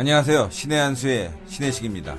[0.00, 0.50] 안녕하세요.
[0.52, 2.16] 신의 한수의 신혜식입니다.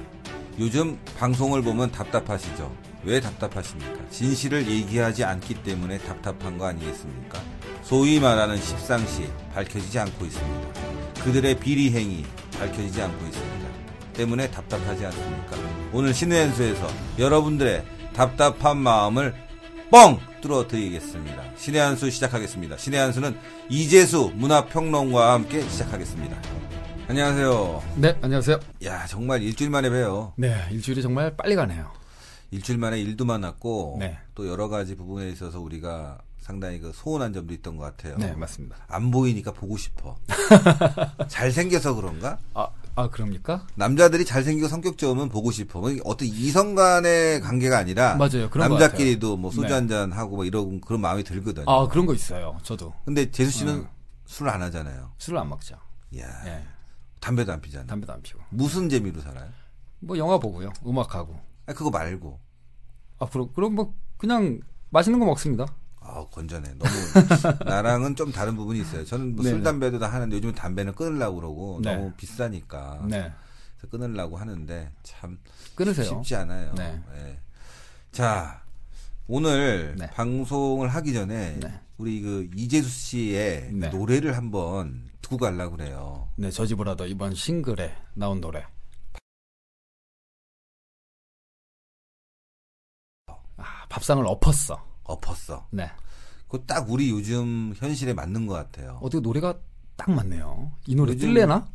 [0.59, 2.75] 요즘 방송을 보면 답답하시죠?
[3.05, 4.09] 왜 답답하십니까?
[4.09, 7.39] 진실을 얘기하지 않기 때문에 답답한 거 아니겠습니까?
[7.83, 10.73] 소위 말하는 십상시 밝혀지지 않고 있습니다.
[11.23, 12.25] 그들의 비리 행위
[12.59, 13.69] 밝혀지지 않고 있습니다.
[14.11, 15.55] 때문에 답답하지 않습니까?
[15.93, 16.85] 오늘 신의 한수에서
[17.17, 19.33] 여러분들의 답답한 마음을
[19.89, 21.43] 뻥 뚫어 드리겠습니다.
[21.55, 22.75] 신의 한수 시작하겠습니다.
[22.75, 23.37] 신의 한수는
[23.69, 26.68] 이재수 문화평론가와 함께 시작하겠습니다.
[27.09, 27.83] 안녕하세요.
[27.95, 28.59] 네, 안녕하세요.
[28.85, 30.33] 야, 정말 일주일 만에 봬요.
[30.35, 31.91] 네, 일주일이 정말 빨리 가네요.
[32.51, 34.19] 일주일 만에 일도 많았고 네.
[34.35, 38.15] 또 여러 가지 부분에 있어서 우리가 상당히 그 소원한 점도 있던 것 같아요.
[38.19, 38.75] 네, 맞습니다.
[38.87, 40.17] 안 보이니까 보고 싶어.
[41.27, 42.37] 잘 생겨서 그런가?
[42.53, 43.65] 아, 아 그럽니까?
[43.73, 45.79] 남자들이 잘생기고 성격 좋으면 보고 싶어.
[45.79, 48.51] 뭐 어떤 이성 간의 관계가 아니라 맞아요.
[48.51, 49.73] 그런 것 남자끼리도 뭐 소주 네.
[49.73, 51.65] 한잔 하고 뭐 이런 그런 마음이 들거든요.
[51.67, 52.59] 아, 그런 거 있어요.
[52.61, 53.87] 저도 근데 재수 씨는 음.
[54.27, 55.09] 술을 안 하잖아요.
[55.17, 55.75] 술을 안 먹죠.
[56.11, 56.63] 이야, 예.
[57.19, 57.85] 담배도 안 피잖아.
[57.85, 58.39] 담배도 안 피고.
[58.49, 59.49] 무슨 재미로 살아요?
[59.99, 60.71] 뭐 영화 보고요.
[60.85, 61.39] 음악하고.
[61.65, 62.39] 아, 그거 말고.
[63.19, 65.65] 아, 그럼 그럼 뭐 그냥 맛있는 거 먹습니다.
[65.99, 66.73] 아, 건전해.
[66.75, 66.91] 너무
[67.65, 69.05] 나랑은 좀 다른 부분이 있어요.
[69.05, 69.63] 저는 뭐술 네네.
[69.63, 71.95] 담배도 다 하는데 요즘 은 담배는 끊으려고 그러고 네.
[71.95, 73.31] 너무 비싸니까 네.
[73.77, 75.37] 그래서 끊으려고 하는데 참
[75.75, 76.05] 끊으세요.
[76.05, 76.73] 쉽지 않아요.
[76.75, 77.01] 네.
[77.15, 77.39] 예.
[78.11, 78.63] 자,
[79.27, 80.09] 오늘 네.
[80.11, 81.79] 방송을 하기 전에 네.
[81.97, 83.89] 우리 그 이재수 씨의 그 네.
[83.89, 86.27] 노래를 한번 듣고 가려고 그래요.
[86.35, 88.65] 네, 저 집으로도 이번 싱글에 나온 노래.
[93.27, 94.83] 아, 밥상을 엎었어.
[95.03, 95.67] 엎었어.
[95.71, 95.89] 네.
[96.47, 98.97] 그거 딱 우리 요즘 현실에 맞는 것 같아요.
[99.01, 99.57] 어떻게 노래가
[99.95, 100.71] 딱 맞네요.
[100.87, 101.67] 이 노래 뜰래나?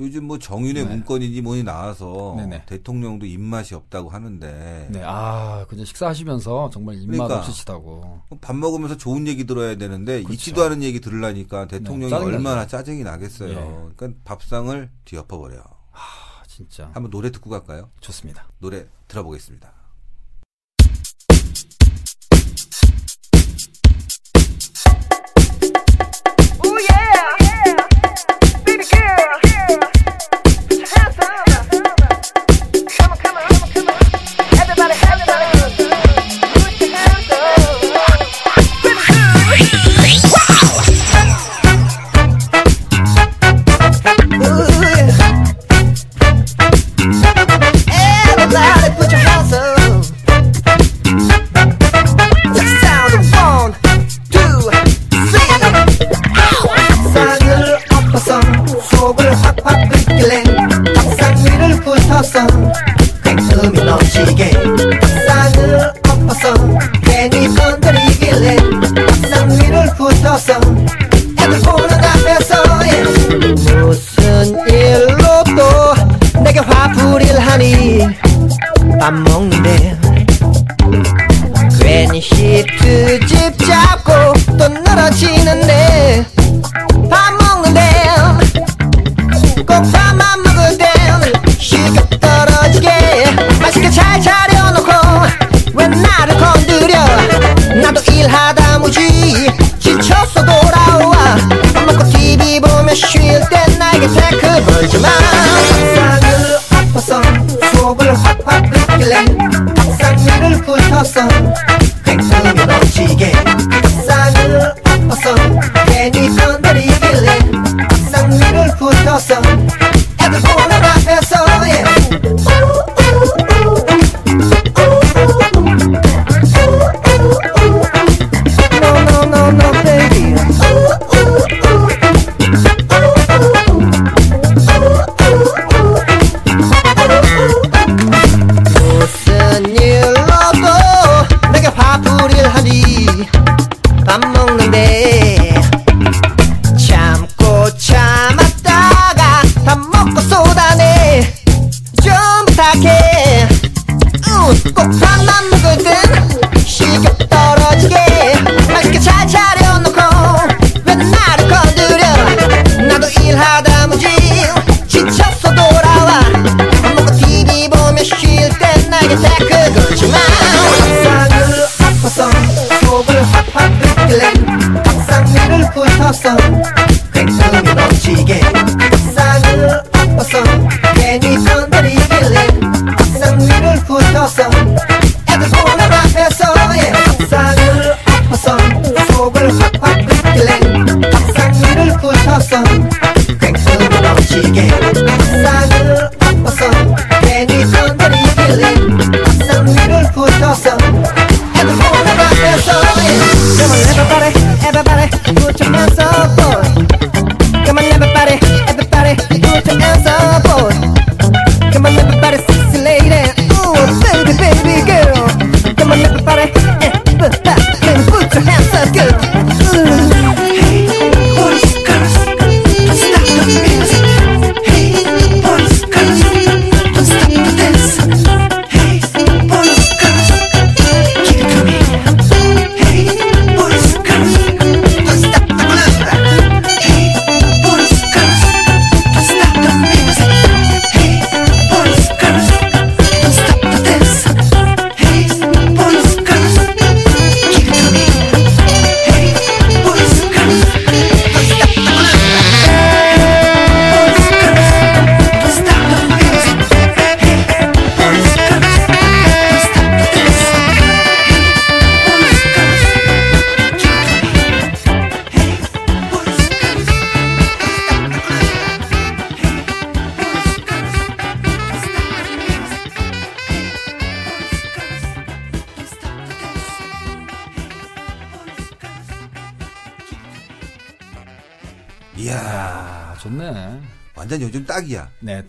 [0.00, 0.90] 요즘 뭐 정윤의 네.
[0.90, 2.64] 문건이니 뭐니 나와서 네네.
[2.66, 5.02] 대통령도 입맛이 없다고 하는데 네.
[5.04, 7.38] 아, 그냥 식사하시면서 정말 입맛 그러니까.
[7.38, 8.22] 없으시다고.
[8.40, 10.32] 밥 먹으면서 좋은 얘기 들어야 되는데 그렇죠.
[10.34, 12.16] 있지도 않은 얘기 들으려니까 대통령이 네.
[12.16, 13.50] 얼마나 짜증이 나겠어요.
[13.50, 13.94] 예.
[13.96, 15.58] 그러니까 밥상을 뒤엎어 버려.
[15.92, 16.90] 아, 진짜.
[16.92, 17.90] 한번 노래 듣고 갈까요?
[18.00, 18.48] 좋습니다.
[18.58, 19.83] 노래 들어보겠습니다.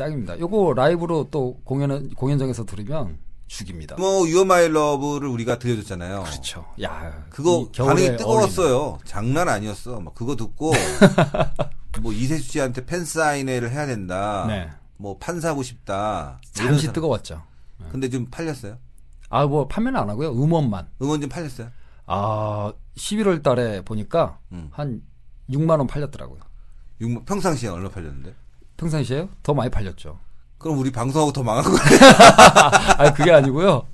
[0.05, 0.39] 네, 딱입니다.
[0.39, 3.17] 요거 라이브로 또 공연 공연장에서 들으면
[3.47, 3.95] 죽입니다.
[3.97, 6.23] 뭐 My Love를 우리가 들려줬잖아요.
[6.23, 6.65] 그렇죠.
[6.81, 8.97] 야, 그거 반응이 뜨거웠어요.
[9.05, 9.99] 장난 아니었어.
[9.99, 10.71] 막 그거 듣고
[12.01, 14.45] 뭐 이세수 씨한테 팬 사인회를 해야 된다.
[14.47, 14.69] 네.
[14.97, 16.39] 뭐 판사고 싶다.
[16.51, 16.91] 잠시.
[16.91, 17.41] 뜨거웠죠.
[17.91, 18.77] 근데 좀 팔렸어요.
[19.29, 20.31] 아, 뭐 판매는 안 하고요.
[20.31, 20.87] 음원만.
[21.01, 21.69] 응원 좀 팔렸어요.
[22.07, 24.69] 아, 11월 달에 보니까 음.
[24.71, 25.01] 한
[25.49, 26.39] 6만 원 팔렸더라고요.
[27.01, 28.33] 육- 평상시에 얼마 팔렸는데?
[28.77, 29.29] 평상시에요?
[29.43, 30.19] 더 많이 팔렸죠.
[30.57, 31.77] 그럼 우리 방송하고 더 망한 거네.
[32.97, 33.87] 아, 그게 아니고요.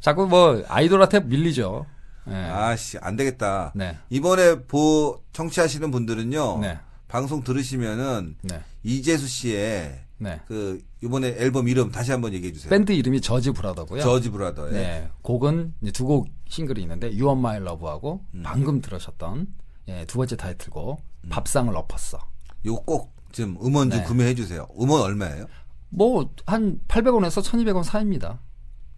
[0.00, 1.86] 자꾸 뭐 아이돌한테 밀리죠.
[2.24, 2.34] 네.
[2.34, 3.72] 아씨 안 되겠다.
[3.74, 3.96] 네.
[4.10, 6.58] 이번에 보 청취하시는 분들은요.
[6.60, 6.78] 네.
[7.08, 8.60] 방송 들으시면은 네.
[8.82, 10.40] 이재수 씨의 네.
[10.46, 12.70] 그 이번에 앨범 이름 다시 한번 얘기해 주세요.
[12.70, 14.02] 밴드 이름이 저지 브라더고요.
[14.02, 15.08] 저지 브라더의 네.
[15.22, 18.42] 곡은 두 곡 싱글이 있는데 You Are My Love하고 음.
[18.44, 19.46] 방금 들으셨던
[19.88, 22.18] 예, 두 번째 타이틀곡 밥상을 엎었어.
[22.66, 24.04] 요거 꼭 좀 음원 좀 네.
[24.04, 24.66] 구매해 주세요.
[24.80, 25.46] 음원 얼마예요?
[25.90, 28.40] 뭐 한 800원에서 1200원 사이입니다.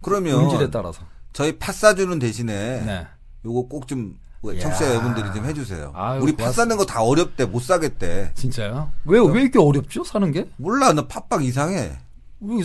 [0.01, 1.01] 그러면 음질에 따라서.
[1.31, 3.07] 저희 팥 사 주는 대신에 네.
[3.45, 4.17] 요거 꼭좀
[4.47, 4.59] 야.
[4.59, 5.91] 청취자 여러분들이 좀 해주세요.
[5.93, 6.51] 아유, 우리 팥.
[6.51, 8.31] 사는 거 다 어렵대 못 사겠대.
[8.33, 8.91] 진짜요?
[9.05, 10.03] 왜, 왜 이렇게 어렵죠?
[10.03, 10.49] 사는 게?
[10.57, 11.91] 몰라 너 팥빵 이상해.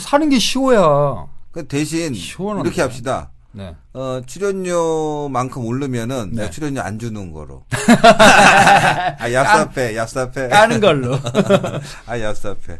[0.00, 1.26] 사는 게 쉬워야.
[1.52, 2.66] 그 대신 시원한데.
[2.68, 3.30] 이렇게 합시다.
[3.56, 3.74] 네.
[3.94, 6.50] 어, 출연료만큼 오르면은 네.
[6.50, 7.64] 출연료 안 주는 거로.
[7.72, 10.50] 아, 얍삽해, 얍삽해.
[10.50, 11.14] 까는 걸로.
[12.06, 12.78] 아, 얍삽해.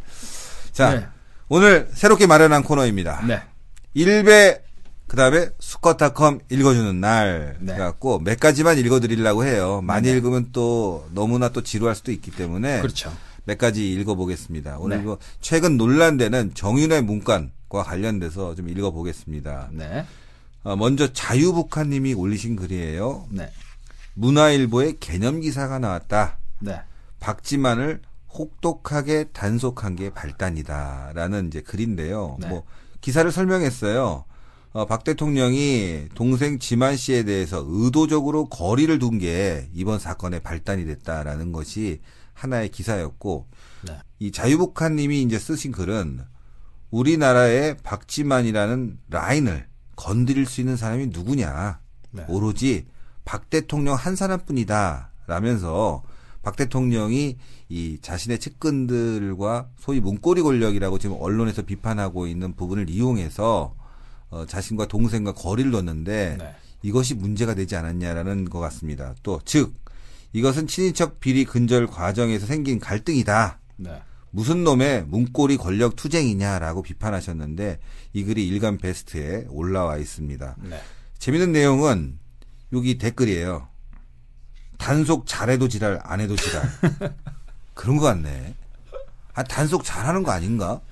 [0.73, 1.07] 자, 네.
[1.49, 3.25] 오늘 새롭게 마련한 코너입니다.
[3.27, 3.43] 네.
[3.95, 4.63] 일배
[5.07, 7.75] 그다음에 수컷닷컴 읽어주는 날 네.
[7.77, 9.81] 갖고 몇 가지만 읽어드리려고 해요.
[9.83, 10.17] 많이 네네.
[10.17, 13.11] 읽으면 또 너무나 또 지루할 수도 있기 때문에 그렇죠.
[13.45, 14.77] 몇 가지 읽어보겠습니다.
[14.79, 15.03] 오늘 네.
[15.05, 19.69] 뭐 최근 논란되는 정윤회 문관과 관련돼서 좀 읽어보겠습니다.
[19.73, 20.05] 네.
[20.67, 23.29] 어, 먼저 자유북한님이 올리신 글이에요.
[23.31, 23.53] 네.
[24.15, 26.39] 문화일보에 개념 기사가 나왔다.
[26.59, 26.81] 네.
[27.21, 28.03] 박지만을
[28.35, 32.37] 혹독하게 단속한 게 발단이다라는 이제 글인데요.
[32.41, 32.49] 네.
[32.49, 32.65] 뭐
[33.01, 34.25] 기사를 설명했어요.
[34.73, 41.53] 어, 박 대통령이 동생 지만 씨에 대해서 의도적으로 거리를 둔 게 이번 사건의 발단이 됐다라는
[41.53, 42.01] 것이
[42.33, 43.47] 하나의 기사였고
[43.87, 44.01] 네.
[44.19, 46.25] 이 자유북한님이 이제 쓰신 글은
[46.91, 51.81] 우리나라의 박지만이라는 라인을 건드릴 수 있는 사람이 누구냐?
[52.13, 52.25] 네.
[52.29, 52.87] 오로지
[53.25, 55.11] 박 대통령 한 사람뿐이다.
[55.27, 56.03] 라면서
[56.43, 57.37] 박 대통령이
[57.69, 63.75] 이 자신의 측근들과 소위 문고리 권력이라고 지금 언론에서 비판하고 있는 부분을 이용해서
[64.31, 66.55] 어, 자신과 동생과 거리를 뒀는데 네.
[66.83, 69.15] 이것이 문제가 되지 않았냐라는 것 같습니다.
[69.23, 69.75] 또 즉
[70.33, 73.59] 이것은 친인척 비리 근절 과정에서 생긴 갈등이다.
[73.77, 74.03] 네.
[74.37, 77.79] 무슨 놈의 문고리 권력 투쟁이냐라고 비판하셨는데
[78.13, 80.57] 이 글이 일간 베스트에 올라와 있습니다.
[80.59, 80.79] 네.
[81.19, 82.19] 재밌는 내용은
[82.75, 83.69] 여기 댓글이에요.
[84.77, 86.63] 단속 잘해도 지랄, 안 해도 지랄.
[87.73, 88.55] 그런 것 같네.
[89.33, 90.83] 아, 단속 잘하는 거 아닌가?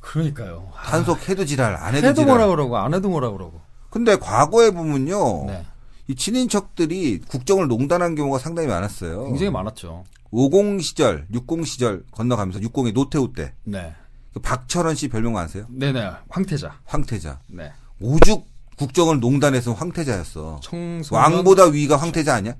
[0.00, 0.72] 그러니까요.
[0.86, 2.26] 단속 해도 지랄, 안 해도 해도 지랄.
[2.26, 3.60] 뭐라 그러고 안 해도 뭐라 그러고.
[3.90, 5.44] 근데 과거에 보면요.
[5.46, 5.66] 네.
[6.08, 9.26] 이 친인척들이 국정을 농단한 경우가 상당히 많았어요.
[9.26, 10.04] 굉장히 많았죠.
[10.30, 13.52] 50 시절, 60 시절 건너가면서 60의 노태우 때.
[13.64, 13.94] 네.
[14.32, 15.66] 그 박철원 씨 별명 아세요?
[15.68, 16.10] 네네.
[16.30, 16.80] 황태자.
[16.84, 17.40] 황태자.
[17.48, 17.72] 네.
[18.00, 18.46] 오죽
[18.76, 20.60] 국정을 농단해서 황태자였어.
[20.62, 22.54] 청소년 왕보다 위가 황태자 아니야?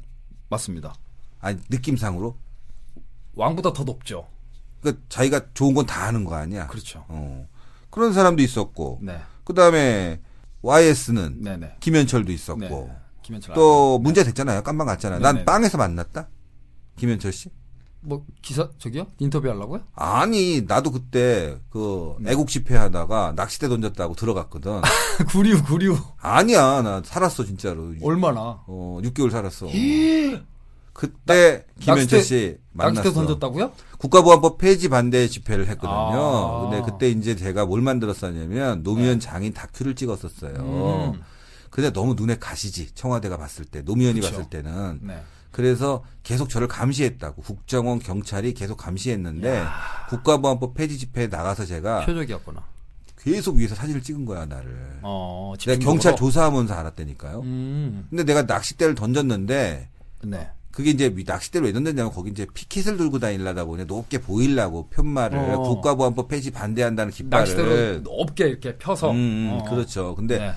[0.50, 0.94] 맞습니다.
[1.40, 2.36] 아니 느낌상으로.
[3.34, 4.26] 왕보다 더 높죠.
[4.80, 6.66] 그러니까 자기가 좋은 건다 하는 거 아니야.
[6.66, 7.04] 그렇죠.
[7.08, 7.46] 어.
[7.88, 8.98] 그런 사람도 있었고.
[9.00, 9.20] 네.
[9.44, 10.20] 그다음에
[10.60, 11.76] YS는 네네.
[11.80, 12.60] 김현철도 있었고.
[12.60, 12.96] 네.
[13.28, 14.62] 김현철 또 문제 됐잖아요.
[14.62, 15.20] 깜방 갔잖아요.
[15.20, 15.44] 난 네네.
[15.44, 16.28] 빵에서 만났다.
[16.96, 17.50] 김현철 씨?
[18.00, 19.08] 뭐 기사 저기요?
[19.18, 19.82] 인터뷰 하려고요?
[19.94, 24.80] 아니, 나도 그때 그 애국 집회 하다가 낚싯대 던졌다고 들어갔거든.
[25.28, 25.98] 구리우 구리우.
[26.18, 27.92] 아니야, 나 살았어 진짜로.
[28.02, 28.62] 얼마나?
[28.66, 29.66] 어, 6개월 살았어.
[30.94, 33.00] 그때 김현철 낚싯대- 씨 만났어.
[33.02, 33.72] 낚싯대 던졌다고요?
[33.98, 35.92] 국가보안법 폐지 반대 집회를 했거든요.
[35.92, 36.60] 아.
[36.70, 40.54] 근데 그때 이제 제가 뭘 만들었었냐면 노무현 장인 다큐를 찍었었어요.
[41.14, 41.20] 음.
[41.70, 42.94] 근데 너무 눈에 가시지.
[42.94, 44.32] 청와대가 봤을 때, 노무현이 그쵸.
[44.32, 45.00] 봤을 때는.
[45.02, 45.20] 네.
[45.50, 47.42] 그래서 계속 저를 감시했다고.
[47.42, 49.64] 국정원 경찰이 계속 감시했는데
[50.10, 52.62] 국가보안법 폐지 집회에 나가서 제가 표적이었구나.
[53.20, 55.00] 계속 위에서 사진을 찍은 거야, 나를.
[55.02, 55.78] 어, 내가.
[55.80, 57.40] 경찰 조사하면서 알았다니까요.
[57.40, 58.06] 음.
[58.10, 59.88] 근데 내가 낚싯대를 던졌는데
[60.24, 60.50] 네.
[60.70, 65.58] 그게 이제 낚싯대를 왜 던졌냐면 거기 이제 피켓을 들고 다니려다 보니 높게 보이려고 편말을 어.
[65.62, 69.10] 국가보안법 폐지 반대한다는 깃발을 낚싯대로 높게 이렇게 펴서.
[69.10, 69.70] 음, 음, 어, 어.
[69.70, 70.14] 그렇죠.
[70.14, 70.52] 근데 네.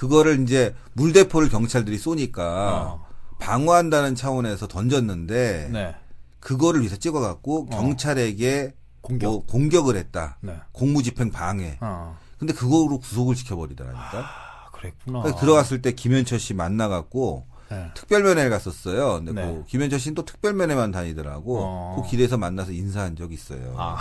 [0.00, 3.06] 그거를 이제 물대포를 경찰들이 쏘니까 어.
[3.38, 5.94] 방어한다는 차원에서 던졌는데 네.
[6.38, 9.30] 그거를 위해서 찍어갖고 경찰에게 공격.
[9.30, 10.38] 뭐 공격을 했다.
[10.40, 10.56] 네.
[10.72, 11.76] 공무집행 방해.
[11.82, 12.16] 어.
[12.38, 14.18] 근데 그거로 구속을 시켜버리더라니까.
[14.20, 15.34] 아, 그랬구나.
[15.36, 17.90] 들어갔을 때 김현철 씨 만나갖고 네.
[17.92, 19.22] 특별면회를 갔었어요.
[19.22, 19.42] 근데 네.
[19.42, 21.58] 그 김현철 씨는 또 특별면회만 다니더라고.
[21.60, 22.02] 어.
[22.02, 23.74] 그 길에서 만나서 인사한 적이 있어요.
[23.76, 23.98] 아.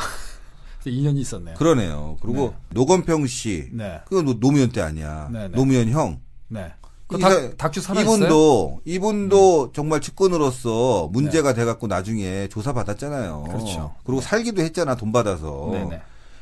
[0.85, 1.55] 인연이 있었네요.
[1.55, 2.17] 그러네요.
[2.21, 3.67] 그리고 노건평 씨.
[3.73, 3.99] 네.
[4.07, 5.29] 그거 노- 노무현 때 아니야.
[5.31, 5.55] 네, 네.
[5.55, 6.19] 노무현 형.
[6.47, 6.71] 네.
[7.07, 8.15] 그 사- 다큐 살아있어요?
[8.15, 13.43] 이분도 이분도 정말 측근으로서 문제가 돼갖고 나중에 조사 받았잖아요.
[13.47, 13.53] 네.
[13.53, 13.95] 그렇죠.
[14.05, 15.69] 그리고 살기도 했잖아 돈 받아서.
[15.71, 16.01] 네네.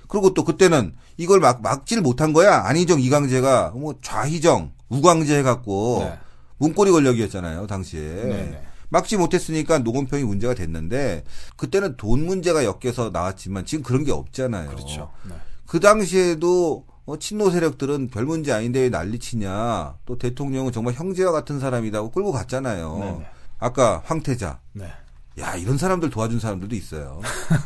[0.09, 2.63] 그리고 또 그때는 이걸 막 막지를 못한 거야.
[2.65, 6.17] 안희정 이강재가 뭐 좌희정 우광재 해갖고 네.
[6.57, 8.01] 문고리 권력이었잖아요 당시에.
[8.01, 8.61] 네네.
[8.89, 11.23] 막지 못했으니까 노건평이 문제가 됐는데
[11.55, 14.69] 그때는 돈 문제가 엮여서 나왔지만 지금 그런 게 없잖아요.
[14.69, 15.11] 그렇죠.
[15.27, 15.35] 네.
[15.65, 19.97] 그 당시에도 어, 친노 세력들은 별 문제 아닌데 왜 난리치냐.
[20.05, 22.97] 또 대통령은 정말 형제와 같은 사람이라고 끌고 갔잖아요.
[22.99, 23.27] 네네.
[23.59, 24.59] 아까 황태자.
[24.73, 24.91] 네.
[25.39, 27.21] 야 이런 사람들 도와준 사람들도 있어요.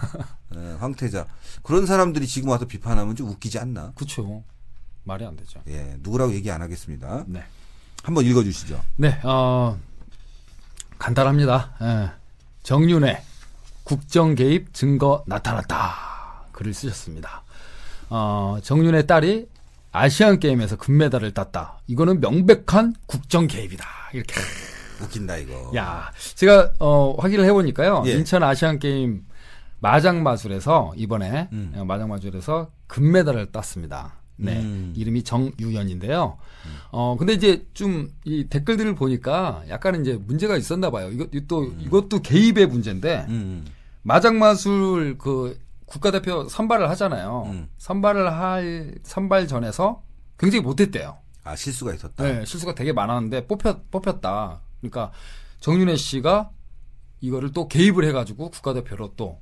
[0.54, 1.26] 네, 황태자.
[1.64, 3.94] 그런 사람들이 지금 와서 비판하면 좀 웃기지 않나?
[3.96, 4.44] 그쵸.
[5.04, 5.62] 말이 안 되죠.
[5.68, 7.24] 예, 누구라고 얘기 안 하겠습니다.
[7.28, 7.44] 네.
[8.04, 8.80] 한번 읽어주시죠.
[8.98, 9.80] 네, 어,
[11.02, 11.72] 간단합니다.
[11.82, 12.12] 예.
[12.62, 13.24] 정윤회
[13.84, 16.46] 국정 개입 증거 나타났다.
[16.52, 17.42] 글을 쓰셨습니다.
[18.10, 19.48] 어, 정윤회 딸이
[19.92, 21.80] 아시안 게임에서 금메달을 땄다.
[21.88, 23.84] 이거는 명백한 국정 개입이다.
[24.14, 24.36] 이렇게.
[25.02, 25.72] 웃긴다 이거.
[25.76, 28.04] 야, 제가 어, 확인을 해보니까요.
[28.06, 28.12] 예.
[28.12, 29.26] 인천 아시안 게임
[29.80, 31.74] 마장 마술에서 이번에 음.
[31.76, 34.21] 어, 마장 마술에서 금메달을 땄습니다.
[34.42, 34.94] 네, 음.
[34.96, 36.38] 이름이 정유연인데요.
[36.92, 41.10] 어 근데 이제 좀 이 댓글들을 보니까 약간 이제 문제가 있었나 봐요.
[41.12, 43.66] 이거 또 이것도 개입의 문제인데 음,
[44.04, 47.44] 마장 마술 그 국가대표 선발을 하잖아요.
[47.48, 47.68] 음.
[47.78, 50.04] 선발을 할 선발 전에서
[50.38, 51.18] 굉장히 못했대요.
[51.44, 52.24] 아 실수가 있었다.
[52.24, 54.62] 네, 실수가 되게 많았는데 뽑혔 뽑혔다.
[54.80, 55.12] 그러니까
[55.60, 56.52] 정윤혜 씨가
[57.22, 59.40] 이거를 또 개입을 해가지고 국가대표로 또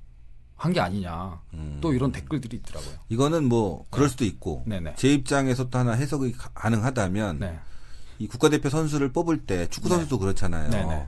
[0.60, 1.40] 한 게 아니냐.
[1.54, 1.78] 음.
[1.82, 2.94] 또 이런 댓글들이 있더라고요.
[3.08, 4.96] 이거는 뭐 그럴 수도 있고 네네.
[4.98, 7.58] 제 입장에서 또 하나 해석이 가- 가능하다면 네,
[8.20, 10.70] 이 국가대표 선수를 뽑을 때 축구 선수도 그렇잖아요.
[10.70, 11.08] 네네.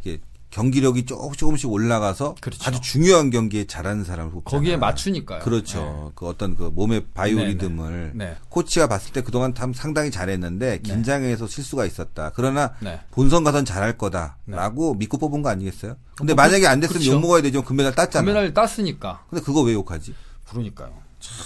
[0.00, 0.20] 이게
[0.52, 2.62] 경기력이 조금 조금씩 올라가서 그렇죠.
[2.68, 4.60] 아주 중요한 경기에 잘하는 사람을 뽑잖아요.
[4.60, 5.40] 거기에 맞추니까요.
[5.40, 6.12] 그렇죠.
[6.14, 8.26] 그 어떤 그 몸의 바이오리듬을 네.
[8.26, 8.36] 네.
[8.50, 12.32] 코치가 봤을 때 그동안 참 상당히 잘했는데 긴장해서 실수가 있었다.
[12.34, 13.00] 그러나 네.
[13.10, 15.96] 본선 가선 잘할 거다라고 믿고 뽑은 거 아니겠어요?
[16.16, 17.16] 근데 만약에 안 됐으면 그렇죠.
[17.16, 17.62] 욕 먹어야 되죠.
[17.62, 18.22] 금메달 땄잖아.
[18.22, 19.24] 카메라를 땄으니까.
[19.30, 20.14] 근데 그거 왜 욕하지?
[20.50, 20.92] 그러니까요.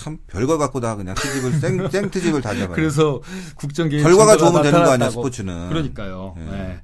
[0.03, 2.75] 참 별거 갖고 다 그냥 트집을 생, 생 트집을 다 잡아요.
[2.75, 3.21] 그래서
[3.55, 5.11] 국정 개입 결과가 좋으면 되는 거 아니야.
[5.11, 5.69] 스포츠는.
[5.69, 6.35] 그러니까요.
[6.39, 6.43] 예.
[6.43, 6.81] 네.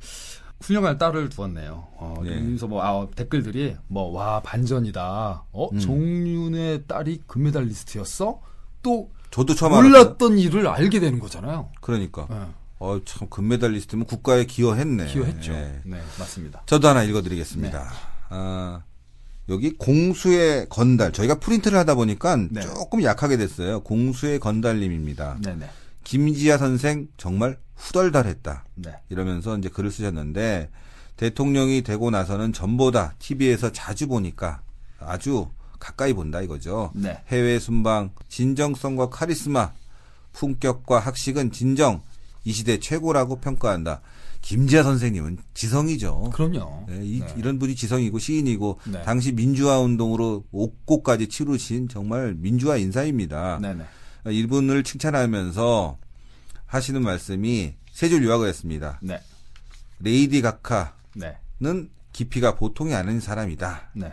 [0.63, 1.89] 훌륭한 딸을 두었네요.
[1.97, 2.41] 어, 예.
[2.41, 5.45] 그래서 뭐 아, 댓글들이 뭐 와 반전이다.
[5.53, 5.79] 어 음.
[5.79, 8.41] 정윤의 딸이 금메달리스트였어?
[8.83, 9.91] 또 저도 처음 알았어요.
[9.91, 11.71] 몰랐던 일을 알게 되는 거잖아요.
[11.81, 12.27] 그러니까.
[12.31, 12.37] 예.
[12.79, 15.07] 어, 참 금메달리스트면 국가에 기여했네.
[15.07, 15.53] 기여했죠.
[15.53, 15.81] 예.
[15.85, 16.63] 네, 맞습니다.
[16.67, 17.93] 저도 하나 읽어드리겠습니다.
[18.31, 18.83] 아,
[19.49, 21.13] 여기 공수의 건달.
[21.13, 22.61] 저희가 프린트를 하다 보니까 네.
[22.61, 23.81] 조금 약하게 됐어요.
[23.85, 25.39] 공수의 건달님입니다.
[25.43, 25.71] 네, 네.
[26.05, 28.65] 김지아 선생 정말 후덜덜했다.
[28.77, 28.93] 네.
[29.09, 30.71] 이러면서 이제 글을 쓰셨는데
[31.17, 34.63] 대통령이 되고 나서는 전보다 TV에서 자주 보니까
[34.99, 36.93] 아주 가까이 본다 이거죠.
[36.95, 37.23] 네.
[37.29, 39.73] 해외 순방, 진정성과 카리스마,
[40.33, 42.03] 품격과 학식은 진정
[42.45, 44.01] 이 시대 최고라고 평가한다.
[44.41, 46.31] 김지아 선생님은 지성이죠.
[46.35, 46.87] 그럼요.
[46.89, 47.43] 네, 이, 네.
[47.43, 49.03] 런 분이 지성이고 시인이고 네.
[49.03, 53.61] 당시 민주화 운동으로 옥고까지 치루신 정말 민주화 인사입니다.
[53.61, 53.85] 네네.
[54.27, 55.99] 이분을 칭찬하면서
[56.67, 58.99] 하시는 말씀이 세 줄 요약을 했습니다.
[59.03, 59.21] 네.
[60.01, 61.37] 레이디 가카는 네.
[62.13, 63.91] 깊이가 보통이 아닌 사람이다.
[63.95, 64.13] 네.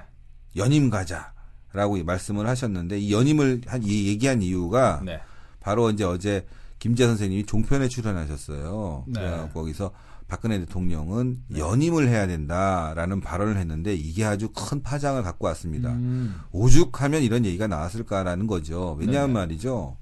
[0.56, 5.20] 연임 가자라고 이 말씀을 하셨는데 이 연임을 한, 이 얘기한 이유가 네.
[5.60, 6.46] 바로 이제 어제
[6.80, 9.06] 김지아 선생님이 종편에 출연하셨어요.
[9.08, 9.50] 네.
[9.54, 9.92] 거기서
[10.30, 15.90] 박근혜 대통령은 연임을 해야 된다라는 발언을 했는데 이게 아주 큰 파장을 갖고 왔습니다.
[15.90, 16.40] 음.
[16.52, 18.96] 오죽하면 이런 얘기가 나왔을까라는 거죠.
[19.00, 19.40] 왜냐하면 네네.
[19.40, 19.98] 말이죠.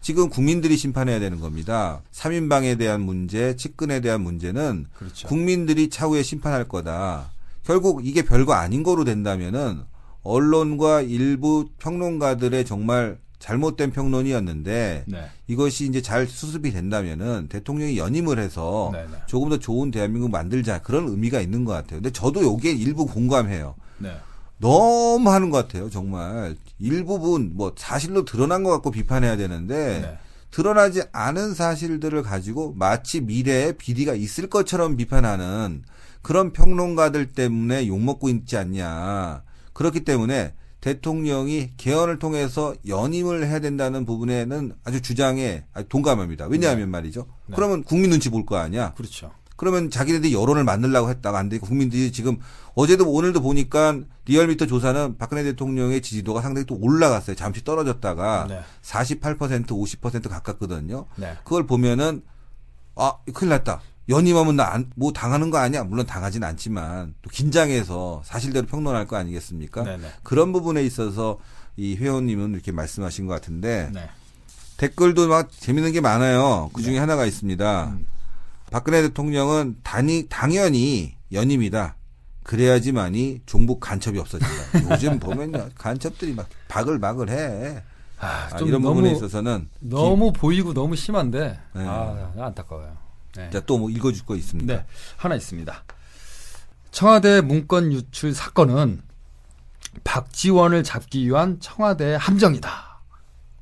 [0.00, 2.00] 지금 국민들이 심판해야 되는 겁니다.
[2.12, 5.28] 3인방에 대한 문제, 측근에 대한 문제는 그렇죠.
[5.28, 7.30] 국민들이 차후에 심판할 거다.
[7.62, 9.82] 결국 이게 별거 아닌 거로 된다면은
[10.22, 15.30] 언론과 일부 평론가들의 정말 잘못된 평론이었는데 네.
[15.46, 19.18] 이것이 이제 잘 수습이 된다면은 대통령이 연임을 해서 네 네.
[19.26, 22.00] 조금 더 좋은 대한민국 만들자 그런 의미가 있는 것 같아요.
[22.00, 23.74] 근데 저도 여기에 일부 공감해요.
[23.98, 24.16] 네.
[24.58, 25.90] 너무 하는 것 같아요.
[25.90, 30.18] 정말 일부분 뭐 사실로 드러난 것 같고 비판해야 되는데 네.
[30.50, 35.82] 드러나지 않은 사실들을 가지고 마치 미래에 비리가 있을 것처럼 비판하는
[36.22, 39.42] 그런 평론가들 때문에 욕 먹고 있지 않냐.
[39.74, 40.54] 그렇기 때문에
[40.86, 46.46] 대통령이 개헌을 통해서 연임을 해야 된다는 부분에는 아주 주장에 아주 동감합니다.
[46.46, 47.26] 왜냐하면 말이죠.
[47.46, 47.56] 네.
[47.56, 48.94] 그러면 국민 눈치 볼 거 아니야.
[48.94, 49.32] 그렇죠.
[49.56, 52.38] 그러면 자기네들이 여론을 만들려고 했다가 안 되고 국민들이 지금
[52.76, 57.34] 어제도 오늘도 보니까 리얼미터 조사는 박근혜 대통령의 지지도가 상당히 또 올라갔어요.
[57.34, 58.60] 잠시 떨어졌다가 네.
[58.82, 61.06] 48% 50% 가깝거든요.
[61.16, 61.32] 네.
[61.42, 62.22] 그걸 보면은
[62.94, 63.80] 아 큰일 났다.
[64.08, 65.82] 연임하면 나 뭐 당하는 거 아니야?
[65.84, 69.82] 물론 당하진 않지만 또 긴장해서 사실대로 평론할 거 아니겠습니까?
[69.84, 70.06] 네네.
[70.22, 71.38] 그런 부분에 있어서
[71.76, 74.08] 이 회원님은 이렇게 말씀하신 것 같은데 네.
[74.76, 76.70] 댓글도 막 재밌는 게 많아요.
[76.72, 76.98] 그 중에 네.
[76.98, 77.86] 하나가 있습니다.
[77.98, 78.06] 음.
[78.70, 81.96] 박근혜 대통령은 단이, 당연히 연임이다.
[82.42, 84.90] 그래야지만이 종북 간첩이 없어진다.
[84.92, 85.70] 요즘 보면요.
[85.76, 87.82] 간첩들이 막 바글바글 해.
[88.18, 89.68] 아, 아, 좀 이런 부분에 있어서는.
[89.80, 91.84] 너무 보이고 너무 심한데 네.
[91.86, 92.96] 아 안타까워요.
[93.36, 93.50] 네.
[93.50, 94.74] 자, 또 뭐 읽어줄 거 있습니다.
[94.74, 94.84] 네,
[95.16, 95.84] 하나 있습니다.
[96.90, 99.02] 청와대 문건 유출 사건은
[100.04, 103.00] 박지원을 잡기 위한 청와대의 함정이다.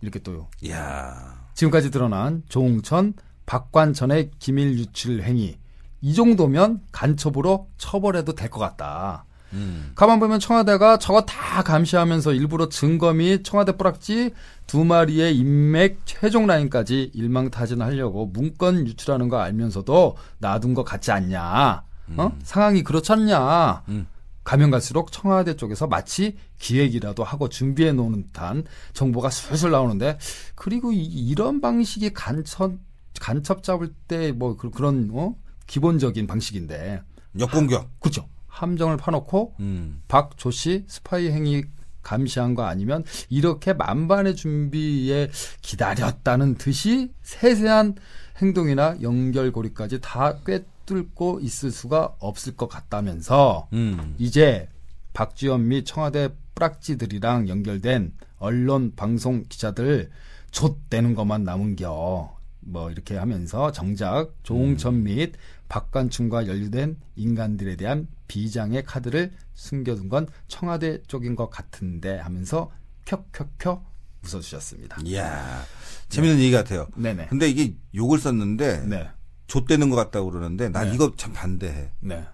[0.01, 0.49] 이렇게 또요.
[0.63, 1.43] 이야.
[1.55, 3.15] 지금까지 드러난 조홍천,
[3.47, 5.59] 박관천의 기밀 유출 행위.
[6.01, 9.25] 이 정도면 간첩으로 처벌해도 될 것 같다.
[9.55, 9.93] 음.
[9.95, 14.33] 가만 보면 청와대가 저거 다 감시하면서 일부러 증거 및 청와대 뿌락지
[14.67, 21.85] 두 마리의 인맥 최종 라인까지 일망타진하려고 문건 유출하는 거 알면서도 놔둔 것 같지 않냐?
[22.17, 22.39] 어?
[22.43, 23.85] 상황이 그렇지 않냐?
[23.89, 24.07] 음.
[24.45, 30.19] 가면 갈수록 청와대 쪽에서 마치 기획이라도 하고 준비해 놓은 듯한 정보가 술술 나오는데
[30.55, 32.73] 그리고 이, 런 방식이 간첩
[33.21, 35.35] 간첩 잡을 때 뭐 그런 어?
[35.67, 37.03] 기본적인 방식인데
[37.39, 38.01] 역공격.
[38.01, 38.29] 그렇죠.
[38.55, 40.03] 함정을 파놓고 음.
[40.07, 41.65] 박조 씨 스파이 행위
[42.03, 47.97] 감시한 거 아니면 이렇게 만반의 준비에 기다렸다는 듯이 세세한
[48.37, 54.15] 행동이나 연결고리까지 다 꿰뚫고 있을 수가 없을 것 같다면서 음.
[54.19, 54.69] 이제
[55.15, 60.11] 박지원 및 청와대 뿌락지들이랑 연결된 언론 방송 기자들
[60.53, 65.35] 좆되는 것만 남은겨 뭐 이렇게 하면서 정작 조홍천 및
[65.69, 72.71] 박관춘과 연루된 인간들에 대한 비장의 카드를 숨겨둔 건 청와대 쪽인 것 같은데 하면서
[73.05, 73.85] 켜켜켜
[74.25, 74.99] 웃어주셨습니다.
[75.05, 75.63] 이야.
[76.09, 76.89] 재밌는 얘기 같아요.
[76.97, 77.27] 네네.
[77.27, 79.09] 근데 이게 욕을 썼는데 네.
[79.47, 80.95] 좆되는 것 같다고 그러는데 난 네.
[80.95, 81.91] 이거 참 반대해.
[82.01, 82.25] 네.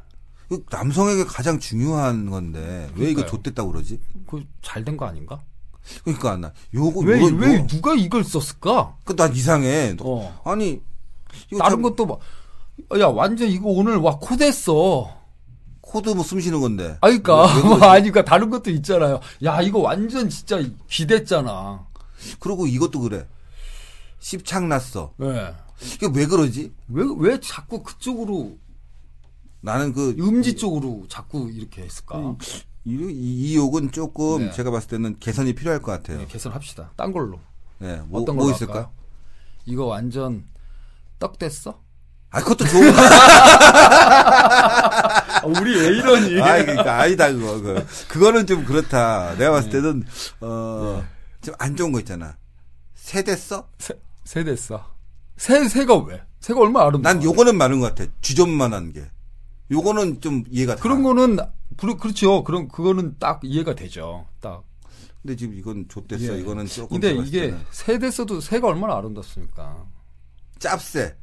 [0.70, 3.26] 남성에게 가장 중요한 건데 왜 이거 그러니까요.
[3.26, 4.00] 좆됐다고 그러지?
[4.26, 5.42] 그 잘 된 거 아닌가?
[6.04, 8.96] 그러니까 나 요거 왜, 뭐- 왜 뭐- 누가 이걸 썼을까?
[9.04, 9.96] 그난 이상해.
[10.00, 10.40] 어.
[10.44, 10.80] 아니
[11.58, 12.18] 다른 참 것도 막,
[12.98, 15.19] 야, 완전 이거 오늘 와, 코됐어.
[15.90, 16.96] 코드 뭐 숨 쉬는 건데.
[17.00, 17.46] 아, 그니까.
[17.62, 17.84] 그러지?
[17.84, 19.20] 아니, 그니까 다른 것도 있잖아요.
[19.44, 21.84] 야, 이거 완전 진짜 기댔잖아.
[22.38, 23.26] 그리고 이것도 그래.
[24.20, 25.12] 씹창 났어.
[25.18, 25.52] 왜?
[25.94, 26.72] 이게 왜 그러지?
[26.88, 28.56] 왜, 왜 자꾸 그쪽으로,
[29.62, 32.18] 나는 그 음지 쪽으로 자꾸 이렇게 했을까?
[32.18, 32.36] 음,
[32.84, 34.50] 이, 이, 이 욕은 조금 네.
[34.52, 36.18] 제가 봤을 때는 개선이 필요할 것 같아요.
[36.18, 36.92] 네, 개선합시다.
[36.96, 37.40] 딴 걸로.
[37.78, 38.74] 네, 뭐, 어떤 뭐 걸로 있을까?
[38.74, 38.92] 할까요?
[39.66, 40.44] 이거 완전
[41.18, 41.80] 떡 됐어?
[42.32, 43.00] 아, 그것도 좋은 거.
[45.48, 46.40] 우리 왜 이러니?
[46.40, 47.60] 아, 그러니까 아니다 그거.
[47.60, 49.34] 그 그거는 좀 그렇다.
[49.36, 50.04] 내가 봤을 때는
[50.40, 51.04] 어,
[51.42, 52.36] 좀 안 좋은 거 있잖아.
[52.94, 53.66] 세댔어?
[53.78, 54.94] 새, 새 됐어.
[55.36, 56.22] 새, 새가 왜?
[56.40, 57.14] 새가 얼마나 아름다워.
[57.14, 58.10] 난 요거는 많은 것 같아.
[58.20, 59.04] 주전만한 게.
[59.70, 60.82] 요거는 좀 이해가 다.
[60.82, 61.38] 그런 거는,
[61.76, 62.44] 그, 그렇죠.
[62.44, 64.26] 그런, 그거는 딱 이해가 되죠.
[64.40, 64.62] 딱.
[65.22, 66.34] 근데 지금 이건 좆됐어.
[66.34, 66.40] 예.
[66.40, 69.84] 이거는 조금 근데 이게 새 됐어도 새가 얼마나 아름답습니까?
[70.58, 71.16] 짭새.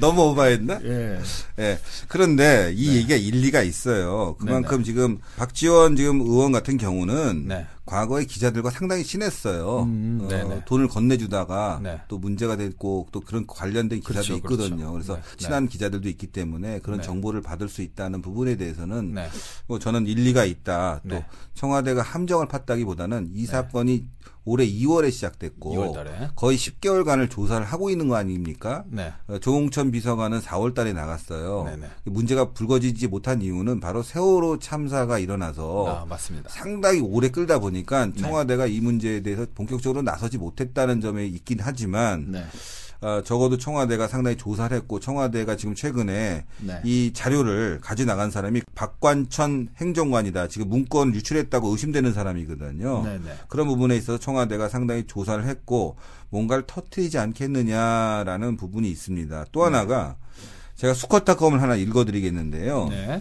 [0.00, 0.80] 너무 오바했나?
[0.84, 1.18] 예.
[1.58, 1.78] 예.
[2.08, 2.96] 그런데 이 네.
[2.96, 4.36] 얘기가 일리가 있어요.
[4.38, 7.66] 그만큼 지금 박지원 지금 의원 같은 경우는 네.
[7.84, 9.82] 과거에 기자들과 상당히 친했어요.
[9.82, 10.62] 음, 어, 네네.
[10.66, 12.00] 돈을 건네주다가 네.
[12.08, 14.92] 또 문제가 됐고 또 그런 관련된 기자도 그렇죠, 있거든요.
[14.92, 14.92] 그렇죠.
[14.92, 17.04] 그래서 네, 친한 기자들도 있기 때문에 그런 네.
[17.04, 19.28] 정보를 받을 수 있다는 부분에 대해서는 네.
[19.66, 21.00] 뭐 저는 일리가 있다.
[21.08, 21.26] 또 네.
[21.54, 24.06] 청와대가 함정을 팠다기보다는 이 사건이
[24.44, 26.30] 올해 2월에 시작됐고 2월 달에.
[26.34, 28.84] 거의 10개월간을 조사를 하고 있는 거 아닙니까?
[28.88, 29.12] 네.
[29.28, 31.64] 어, 조홍천 비서관은 4월 달에 나갔어요.
[31.64, 31.86] 네네.
[32.04, 36.16] 문제가 불거지지 못한 이유는 바로 세월호 참사가 일어나서 아.
[36.48, 42.44] 상당히 오래 끌다 보니까 청와대가 이 문제에 대해서 본격적으로 나서지 못했다는 점에 있긴 하지만 네.
[43.02, 46.80] 어, 적어도 청와대가 상당히 조사를 했고 청와대가 지금 최근에 네.
[46.84, 50.46] 이 자료를 가져 나간 사람이 박관천 행정관이다.
[50.46, 53.02] 지금 문건 유출했다고 의심되는 사람이거든요.
[53.02, 53.34] 네네.
[53.48, 55.96] 그런 부분에 있어서 청와대가 상당히 조사를 했고
[56.30, 59.46] 뭔가를 터트리지 않겠느냐라는 부분이 있습니다.
[59.50, 60.14] 또 하나가
[60.76, 62.88] 제가 수컷닷컴을 하나 읽어드리겠는데요.
[62.88, 63.20] 네.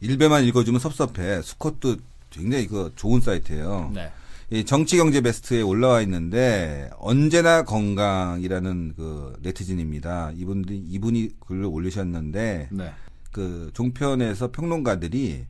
[0.00, 1.40] 일배만 읽어주면 섭섭해.
[1.40, 1.96] 수컷도
[2.28, 3.92] 굉장히 그 좋은 사이트예요.
[3.94, 4.12] 네.
[4.52, 10.32] 이 정치 경제 베스트에 올라와 있는데 언제나 건강이라는 그 네티즌입니다.
[10.36, 12.92] 이분들이 이분이 글을 올리셨는데 네.
[13.30, 15.46] 그 종편에서 평론가들이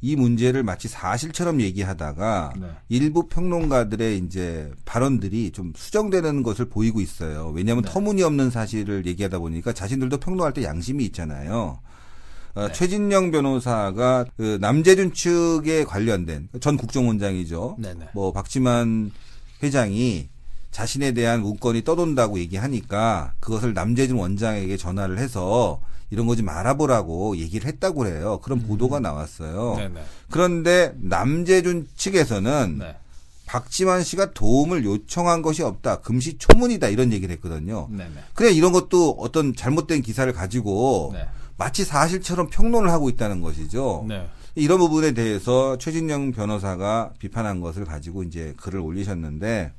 [0.00, 2.66] 이 문제를 마치 사실처럼 얘기하다가 네.
[2.88, 7.52] 일부 평론가들의 이제 발언들이 좀 수정되는 것을 보이고 있어요.
[7.54, 7.92] 왜냐하면 네.
[7.92, 11.78] 터무니없는 사실을 얘기하다 보니까 자신들도 평론할 때 양심이 있잖아요.
[12.54, 12.72] 어, 네.
[12.72, 17.76] 최진영 변호사가 그 남재준 측에 관련된 전 국정원장이죠.
[17.78, 18.08] 네네.
[18.14, 19.12] 뭐 박지만
[19.62, 20.28] 회장이
[20.70, 27.68] 자신에 대한 문건이 떠돈다고 얘기하니까 그것을 남재준 원장에게 전화를 해서 이런 거 좀 알아보라고 얘기를
[27.68, 28.40] 했다고 그래요.
[28.42, 29.74] 그런 보도가 나왔어요.
[29.74, 29.76] 음.
[29.76, 30.04] 네네.
[30.30, 32.96] 그런데 남재준 측에서는 네.
[33.46, 36.00] 박지만 씨가 도움을 요청한 것이 없다.
[36.00, 36.88] 금시초문이다.
[36.88, 37.88] 이런 얘기를 했거든요.
[37.90, 38.10] 네네.
[38.34, 41.26] 그냥 이런 것도 어떤 잘못된 기사를 가지고 네.
[41.60, 44.06] 마치 사실처럼 평론을 하고 있다는 것이죠.
[44.08, 44.26] 네.
[44.54, 49.74] 이런 부분에 대해서 최진영 변호사가 비판한 것을 가지고 이제 글을 올리셨는데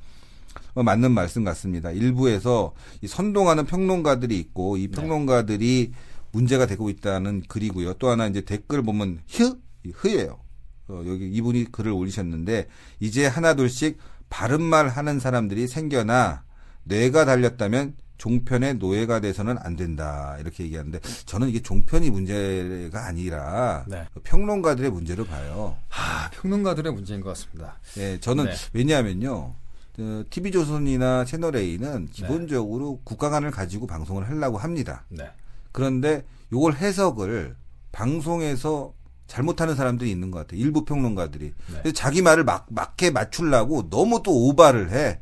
[0.74, 1.90] 어, 맞는 말씀 같습니다.
[1.90, 5.90] 일부에서 이 선동하는 평론가들이 있고 이 평론가들이
[6.30, 7.94] 문제가 되고 있다는 글이고요.
[7.94, 10.38] 또 하나 이제 댓글 보면 흐이 흐예요.
[10.86, 12.68] 어, 여기 이분이 글을 올리셨는데
[13.00, 13.98] 이제 하나둘씩
[14.30, 16.44] 바른 말 하는 사람들이 생겨나
[16.84, 24.06] 뇌가 달렸다면 종편의 노예가 돼서는 안 된다 이렇게 얘기하는데 저는 이게 종편이 문제가 아니라 네.
[24.22, 25.76] 평론가들의 문제로 봐요.
[25.90, 27.78] 아, 평론가들의 문제인 것 같습니다.
[27.98, 28.52] 예, 저는 네.
[28.74, 29.54] 왜냐하면요.
[29.98, 35.04] 어, TV조선이나 채널A는 기본적으로 국가관을 가지고 방송을 하려고 합니다.
[35.08, 35.28] 네.
[35.72, 37.56] 그런데 요걸 해석을
[37.90, 38.94] 방송에서
[39.26, 40.60] 잘못하는 사람들이 있는 것 같아요.
[40.60, 41.54] 일부 평론가들이.
[41.66, 45.20] 그래서 자기 말을 막, 맞게 맞추려고 너무 또 오바를 해.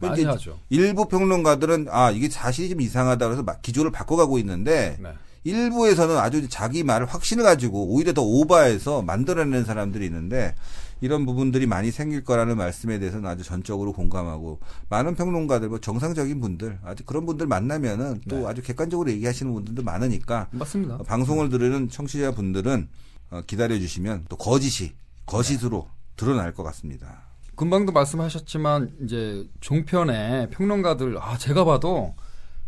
[0.00, 0.08] 네.
[0.08, 0.58] 근데 많이 하죠.
[0.70, 5.12] 일부 평론가들은 아, 이게 사실이 좀 이상하다 그래서 막 기조를 바꿔가고 있는데 네.
[5.44, 10.54] 일부에서는 아주 자기 말을 확신을 가지고 오히려 더 오바해서 만들어내는 사람들이 있는데
[11.00, 16.78] 이런 부분들이 많이 생길 거라는 말씀에 대해서는 아주 전적으로 공감하고 많은 평론가들 뭐 정상적인 분들
[16.82, 18.46] 아주 그런 분들 만나면은 또 네.
[18.46, 20.94] 아주 객관적으로 얘기하시는 분들도 많으니까 맞습니다.
[20.94, 22.88] 어, 방송을 들으는 청취자 분들은
[23.32, 24.92] 어, 기다려 주시면 또 거짓이
[25.26, 27.23] 거짓으로 드러날 것 같습니다.
[27.56, 32.14] 금방도 말씀하셨지만 이제 종편의 평론가들 아 제가 봐도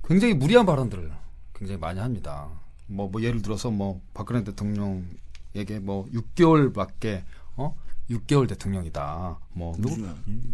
[0.04, 1.12] 굉장히 무리한 발언들을
[1.54, 2.48] 굉장히 많이 합니다.
[2.86, 7.22] 뭐, 뭐 예를 들어서 뭐 박근혜 대통령에게 뭐 6개월밖에
[7.56, 7.76] 어
[8.10, 9.38] 6개월 대통령이다.
[9.52, 9.96] 뭐 누구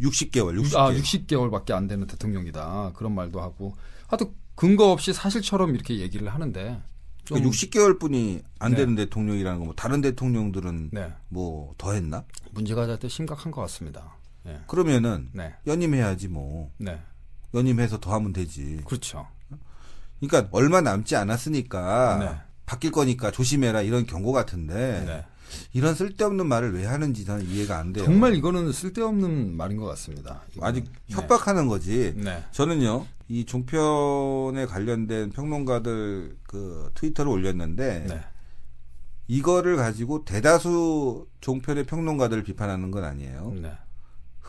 [0.01, 0.77] 60개월, 60개월.
[0.77, 2.93] 아 60개월밖에 안 되는 대통령이다.
[2.95, 6.81] 그런 말도 하고 하여튼 근거 없이 사실처럼 이렇게 얘기를 하는데
[7.25, 8.79] 좀그 60개월 뿐이 안 네.
[8.79, 11.13] 되는 대통령이라는 거뭐 다른 대통령들은 네.
[11.29, 12.25] 뭐더 했나?
[12.53, 14.17] 문제가 자체 심각한 것 같습니다.
[14.47, 14.61] 예.
[14.67, 15.55] 그러면은 네.
[15.67, 16.73] 연임해야지 뭐.
[16.79, 17.01] 네.
[17.55, 18.83] 연임해서 더 하면 되지.
[18.85, 19.27] 그렇죠.
[20.21, 22.41] 그러니까 얼마 남지 않았으니까 네.
[22.65, 25.25] 바뀔 거니까 조심해라 이런 경고 같은데 네.
[25.73, 28.05] 이런 쓸데없는 말을 왜 하는지 저는 이해가 안 돼요.
[28.05, 30.43] 정말 이거는 쓸데없는 말인 것 같습니다.
[30.53, 30.69] 이거는.
[30.69, 31.15] 아직 네.
[31.15, 32.15] 협박하는 거지.
[32.17, 32.43] 네.
[32.53, 38.21] 저는요 이 종편에 관련된 평론가들 그 트위터를 올렸는데 네.
[39.29, 43.53] 이거를 가지고 대다수 종편의 평론가들을 비판하는 건 아니에요.
[43.61, 43.73] 네.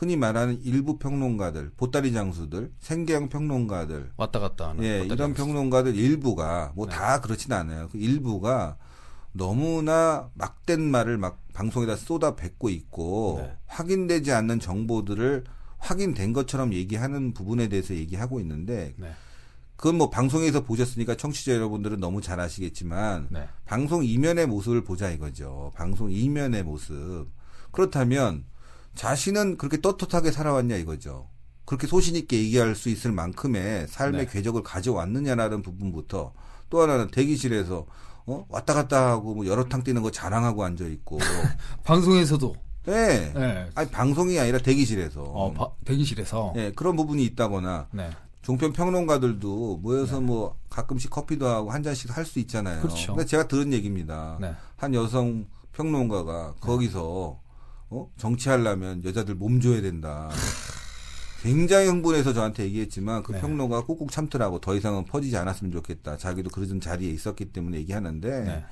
[0.04, 4.84] 흔히 말하는 일부 평론가들, 보따리 장수들, 생계형 평론가들, 왔다 갔다 하는.
[4.84, 6.92] 예, 이런 갔다 평론가들 일부가 뭐 네.
[6.94, 7.88] 다 그렇진 않아요.
[7.88, 8.76] 그 일부가
[9.32, 13.56] 너무나 막된 말을 막 방송에다 쏟아 뱉고 있고 네.
[13.66, 15.44] 확인되지 않는 정보들을
[15.78, 19.10] 확인된 것처럼 얘기하는 부분에 대해서 얘기하고 있는데 네.
[19.76, 23.48] 그건 뭐 방송에서 보셨으니까 청취자 여러분들은 너무 잘 아시겠지만 네.
[23.64, 25.72] 방송 이면의 모습을 보자 이거죠.
[25.74, 27.28] 방송 이면의 모습.
[27.70, 28.44] 그렇다면
[28.94, 31.28] 자신은 그렇게 떳떳하게 살아왔냐 이거죠.
[31.64, 34.32] 그렇게 소신 있게 얘기할 수 있을 만큼의 삶의 네.
[34.32, 36.32] 궤적을 가져왔느냐라는 부분부터
[36.70, 37.86] 또 하나는 대기실에서
[38.26, 38.46] 어?
[38.48, 41.18] 왔다 갔다 하고 뭐 여러 탕 뛰는 거 자랑하고 앉아 있고
[41.84, 42.54] 방송에서도
[42.88, 43.32] 예.
[43.34, 43.70] 네.
[43.74, 48.10] 아니 방송이 아니라 대기실에서 어, 바- 대기실에서 예, 그런 부분이 있다거나 네.
[48.42, 52.82] 종편 평론가들도 모여서 뭐 가끔씩 커피도 하고 한 잔씩 할 수 있잖아요.
[52.82, 53.14] 그렇죠.
[53.14, 54.36] 근데 제가 들은 얘기입니다.
[54.38, 54.54] 네.
[54.76, 57.40] 한 여성 평론가가 거기서
[57.90, 58.10] 어?
[58.16, 60.30] 정치하려면 여자들 몸 줘야 된다.
[61.42, 63.40] 굉장히 흥분해서 저한테 얘기했지만 그 네.
[63.40, 66.16] 평론가가 꾹꾹 참더라고 더 이상은 퍼지지 않았으면 좋겠다.
[66.16, 68.64] 자기도 그런 자리에 있었기 때문에 얘기하는데 네.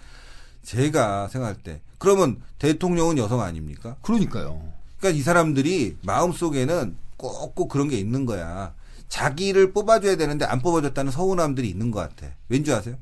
[0.62, 3.96] 제가 생각할 때 그러면 대통령은 여성 아닙니까?
[4.01, 4.72] 그러니까요.
[4.98, 8.75] 그러니까 이 사람들이 마음속에는 꼭꼭 그런 게 있는 거야.
[9.09, 12.33] 자기를 뽑아줘야 되는데 안 뽑아줬다는 서운함들이 있는 것 같아.
[12.48, 12.96] 왠지 아세요?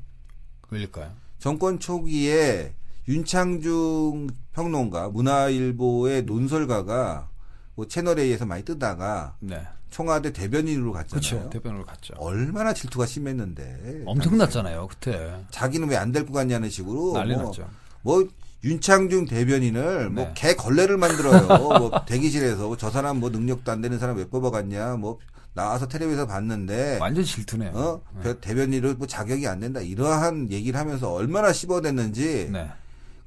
[0.69, 1.11] 왜일까요?
[1.39, 2.73] 정권 초기에
[3.07, 7.29] 윤창중 평론가, 문화일보의 논설가가
[7.75, 9.61] 뭐 채널A에서 많이 뜨다가 네.
[9.89, 11.09] 청와대 대변인으로 갔잖아요.
[11.21, 11.49] 그렇죠.
[11.49, 12.13] 대변으로 갔죠.
[12.17, 14.03] 얼마나 질투가 심했는데.
[14.05, 15.35] 엄청났잖아요, 그때.
[15.51, 17.13] 자기는 왜안될것 같냐는 식으로.
[17.13, 17.67] 난리 뭐, 났죠.
[18.01, 18.27] 뭐
[18.63, 20.33] 윤창중 대변인을 뭐 네.
[20.35, 21.47] 개 걸레를 만들어요.
[21.79, 24.97] 뭐 대기실에서 뭐저 사람 뭐 능력도 안 되는 사람 왜 뽑아갔냐.
[24.97, 25.19] 뭐
[25.53, 27.71] 나와서 텔레비에서 봤는데 완전 질투네요.
[27.73, 29.81] 어 대- 대변인으로 뭐 자격이 안 된다.
[29.81, 32.49] 이러한 얘기를 하면서 얼마나 씹어댔는지.
[32.51, 32.69] 네.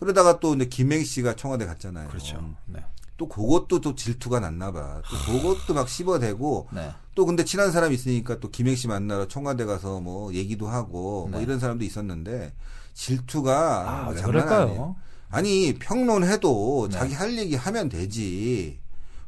[0.04, 2.08] 그러다가 또 근데 김행 씨가 청와대 갔잖아요.
[2.08, 2.54] 그렇죠.
[2.66, 2.84] 네.
[3.16, 5.00] 또 그것도 또 질투가 났나 봐.
[5.08, 6.92] 또 그것도 막 씹어대고 네.
[7.14, 11.38] 또 근데 친한 사람이 있으니까 또 김행 씨 만나러 청와대 가서 뭐 얘기도 하고 뭐
[11.38, 11.44] 네.
[11.44, 12.52] 이런 사람도 있었는데
[12.92, 14.94] 질투가 아, 장난?
[15.30, 16.98] 아니 평론해도 네.
[16.98, 18.78] 자기 할 얘기 하면 되지.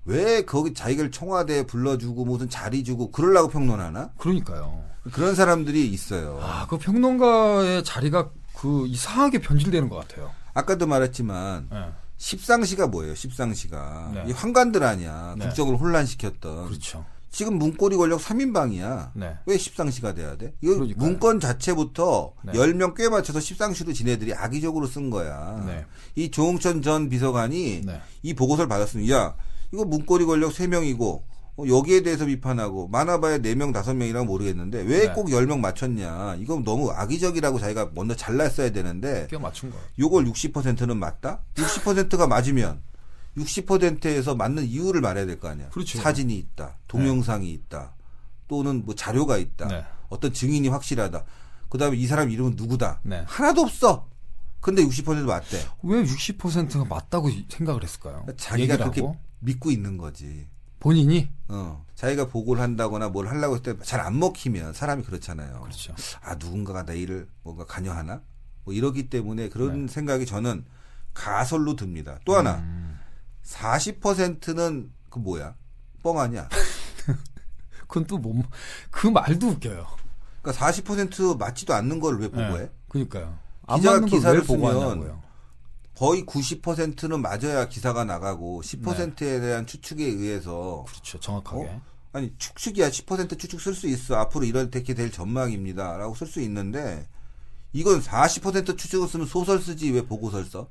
[0.04, 4.10] 왜 거기 자기를 청와대에 불러주고 무슨 자리 주고 그러려고 평론하나?
[4.18, 4.84] 그러니까요.
[5.10, 6.38] 그런 사람들이 있어요.
[6.42, 10.30] 아, 그 평론가의 자리가 그 이상하게 변질되는 것 같아요.
[10.56, 11.92] 아까도 말했지만 네.
[12.16, 13.14] 십상시가 뭐예요?
[13.14, 14.24] 십상시가 네.
[14.28, 15.34] 이 황관들 아니야.
[15.38, 15.44] 네.
[15.46, 16.68] 국정을 혼란시켰던.
[16.68, 17.04] 그렇죠.
[17.30, 19.10] 지금 문고리 권력 3인방이야.
[19.12, 19.36] 네.
[19.44, 20.54] 왜 십상시가 돼야 돼?
[20.62, 20.86] 이거.
[20.96, 22.52] 문건 자체부터 네.
[22.52, 25.62] 10명 꽤 맞춰서 십상시로 지네들이 악의적으로 쓴 거야.
[25.66, 25.84] 네.
[26.14, 28.00] 이 조홍천 전 비서관이 네.
[28.22, 29.36] 이 보고서를 받았으면 야
[29.70, 31.22] 이거 문고리 권력 3명이고 어,
[31.58, 35.12] 여기에 대해서 비판하고 많아봐야 4명 5명이라고 모르겠는데 왜 네.
[35.14, 39.78] 꼭 10명 맞췄냐 이건 너무 악의적이라고 자기가 먼저 잘랐어야 되는데 꽤 맞춘 거.
[39.98, 41.42] 요걸 60%는 맞다?
[41.54, 42.82] 60%가 맞으면
[43.38, 45.68] 60%에서 맞는 이유를 말해야 될 거 아니야.
[45.70, 45.98] 그렇죠.
[45.98, 46.78] 사진이 있다.
[46.88, 47.94] 동영상이 있다.
[48.48, 49.68] 또는 뭐 자료가 있다.
[49.68, 49.84] 네.
[50.08, 51.24] 어떤 증인이 확실하다.
[51.68, 53.00] 그다음에 이 사람 이름은 누구다.
[53.02, 53.24] 네.
[53.26, 54.08] 하나도 없어.
[54.60, 55.58] 근데 60% 맞대.
[55.82, 58.24] 왜 60%가 맞다고 생각을 했을까요?
[58.36, 59.18] 자기가 얘기를 그렇게?
[59.40, 60.48] 믿고 있는 거지.
[60.86, 61.84] 본인이 어.
[61.96, 65.60] 자기가 보고를 한다거나 뭘 하려고 했을 때 잘 안 먹히면 사람이 그렇잖아요.
[65.62, 65.92] 그렇죠.
[66.22, 68.22] 아, 누군가가 내 일을 뭔가 관여하나?
[68.62, 69.92] 뭐 이러기 때문에 그런 네.
[69.92, 70.64] 생각이 저는
[71.12, 72.20] 가설로 듭니다.
[72.24, 72.58] 또 하나.
[72.58, 73.00] 음.
[73.42, 75.56] 40%는 그 뭐야?
[76.04, 76.48] 뻥 아니야.
[77.88, 78.44] 그건 또 뭐,
[78.92, 79.86] 그 말도 웃겨요.
[80.42, 82.58] 그러니까 40% 맞지도 않는 걸 왜 보고해?
[82.60, 82.70] 네.
[82.88, 83.36] 그러니까요.
[83.74, 85.20] 기자가 걸 기사를 왜 보고 쓰면.
[85.96, 91.18] 거의 90%는 맞아야 기사가 나가고 10%에 대한 추측에 의해서 그렇죠.
[91.18, 91.64] 정확하게.
[91.64, 91.80] 어?
[92.12, 97.06] 아니 추측이야 10% 추측 쓸 수 있어 앞으로 이렇게 될 전망입니다라고 쓸 수 있는데
[97.72, 100.68] 이건 40% 추측을 쓰면 소설 쓰지 왜 보고서를 써?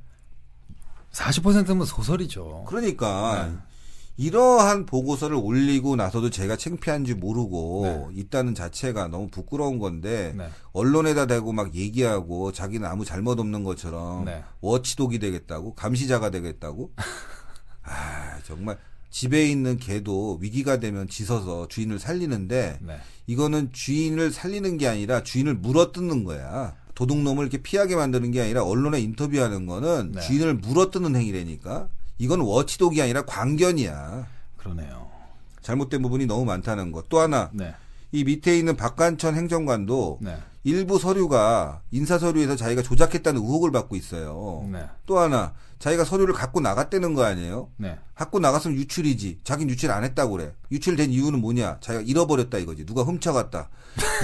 [1.12, 2.66] 40%면 소설이죠.
[2.68, 3.58] 그러니까 네.
[4.18, 8.22] 이러한 보고서를 올리고 나서도 제가 창피한지 모르고 네.
[8.22, 10.50] 있다는 자체가 너무 부끄러운 건데 네.
[10.72, 14.44] 언론에다 대고 막 얘기하고 자기는 아무 잘못 없는 것처럼 네.
[14.62, 16.92] 워치독이 되겠다고 감시자가 되겠다고
[17.84, 18.78] 아 정말
[19.16, 22.98] 집에 있는 개도 위기가 되면 짖어서 주인을 살리는데 네.
[23.28, 26.76] 이거는 주인을 살리는 게 아니라 주인을 물어뜯는 거야.
[26.96, 30.22] 도둑놈을 이렇게 피하게 만드는 게 아니라 언론에 인터뷰하는 거는 네.
[30.22, 31.88] 주인을 물어뜯는 행위라니까.
[32.18, 34.28] 이건 워치독이 아니라 광견이야.
[34.58, 35.08] 그러네요.
[35.62, 37.10] 잘못된 부분이 너무 많다는 것.
[37.10, 37.74] 또 하나, 네.
[38.12, 40.38] 이 밑에 있는 박관천 행정관도 네.
[40.64, 44.68] 일부 서류가 인사 서류에서 자기가 조작했다는 의혹을 받고 있어요.
[44.72, 44.86] 네.
[45.06, 47.70] 또 하나, 자기가 서류를 갖고 나갔다는 거 아니에요?
[47.78, 48.00] 네.
[48.16, 49.42] 갖고 나갔으면 유출이지.
[49.44, 50.54] 자기는 유출 안 했다고 그래.
[50.72, 51.80] 유출된 이유는 뭐냐?
[51.82, 52.86] 자기가 잃어버렸다 이거지.
[52.86, 53.70] 누가 훔쳐갔다.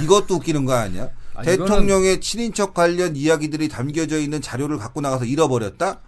[0.04, 1.10] 이것도 웃기는 거 아니야?
[1.36, 6.02] 아, 대통령의 친인척 관련 이야기들이 담겨져 있는 자료를 갖고 나가서 잃어버렸다?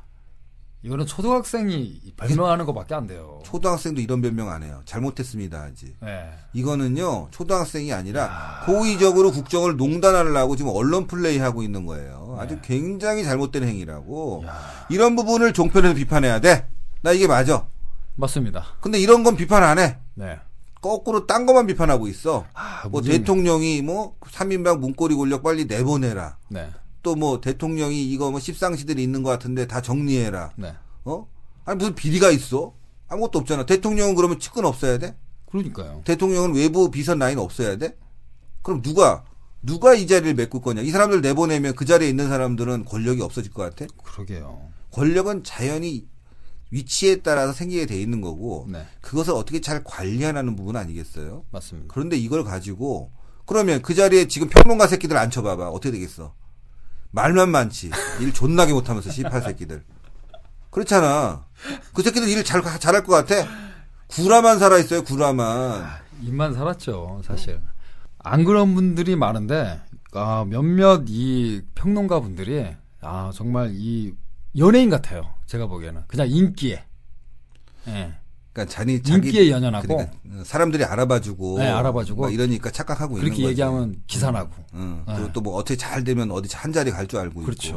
[0.84, 3.39] 이거는 초등학생이 발명하는 것밖에 안 돼요.
[3.43, 4.82] 초등학생도 이런 변명 안 해요.
[4.86, 5.96] 잘못했습니다 하지.
[6.02, 6.30] 네.
[6.52, 12.36] 이거는요 초등학생이 아니라 고의적으로 국정을 농단하려고 지금 언론 플레이하고 있는 거예요.
[12.39, 14.43] 아주 굉장히 잘못된 행위라고.
[14.89, 16.67] 이런 부분을 종편에서 비판해야 돼.
[17.02, 17.65] 나 이게 맞아.
[18.15, 18.63] 맞습니다.
[18.82, 19.98] 근데 이런 건 비판 안 해.
[20.15, 20.38] 네.
[20.82, 22.46] 거꾸로 딴 것만 비판하고 있어.
[22.54, 26.36] 아, 뭐 문재인- 대통령이 뭐 3인방 문고리 권력 빨리 내보내라.
[26.50, 26.69] 네.
[27.04, 30.54] 또 뭐 대통령이 이거 뭐 십상시들이 있는 것 같은데 다 정리해라.
[30.56, 30.74] 네.
[31.06, 31.28] 어?
[31.66, 32.74] 아니 무슨 비리가 있어?
[33.08, 33.66] 아무것도 없잖아.
[33.66, 35.16] 대통령은 그러면 측근 없어야 돼?
[35.52, 36.02] 그러니까요.
[36.06, 37.96] 대통령은 외부 비선 라인 없어야 돼?
[38.63, 39.24] 그럼 누가
[39.62, 40.82] 누가 이 자리를 메꿀 거냐?
[40.82, 43.86] 이 사람들 내보내면 그 자리에 있는 사람들은 권력이 없어질 것 같아?
[44.04, 44.70] 그러게요.
[44.92, 46.08] 권력은 자연히
[46.72, 48.86] 위치에 따라서 생기게 돼 있는 거고 네.
[49.02, 51.46] 그것을 어떻게 잘 관리하는 부분 아니겠어요?
[51.52, 51.94] 맞습니다.
[51.94, 53.12] 그런데 이걸 가지고
[53.46, 56.34] 그러면 그 자리에 지금 평론가 새끼들 앉혀봐봐 어떻게 되겠어?
[57.13, 59.84] 말만 많지 일 존나게 못하면서 18 새끼들
[60.71, 61.45] 그렇잖아.
[61.93, 63.47] 그 새끼들 일 잘 잘할 것 같아?
[64.08, 65.86] 구라만 살아 있어요 구라만.
[66.21, 67.62] 입만 살았죠, 사실.
[68.19, 69.80] 안 그런 분들이 많은데,
[70.13, 74.15] 아, 몇몇 이 평론가 분들이, 아, 정말 이
[74.58, 75.34] 연예인 같아요.
[75.45, 76.04] 제가 보기에는.
[76.08, 76.84] 그냥 인기에.
[77.89, 78.13] 예.
[78.54, 79.88] 그러니까 자기 인기에 연연하고.
[79.88, 82.22] 그러니까 사람들이 알아봐주고, 네, 알아봐주고.
[82.22, 83.52] 막 이러니까 착각하고 있는 그렇게 거지.
[83.52, 84.52] 얘기하면 기사나고.
[84.76, 85.04] 응.
[85.08, 85.13] 네.
[85.16, 87.70] 그리고 또 뭐 어떻게 잘 되면 어디 한 자리 갈 줄 알고 그렇죠.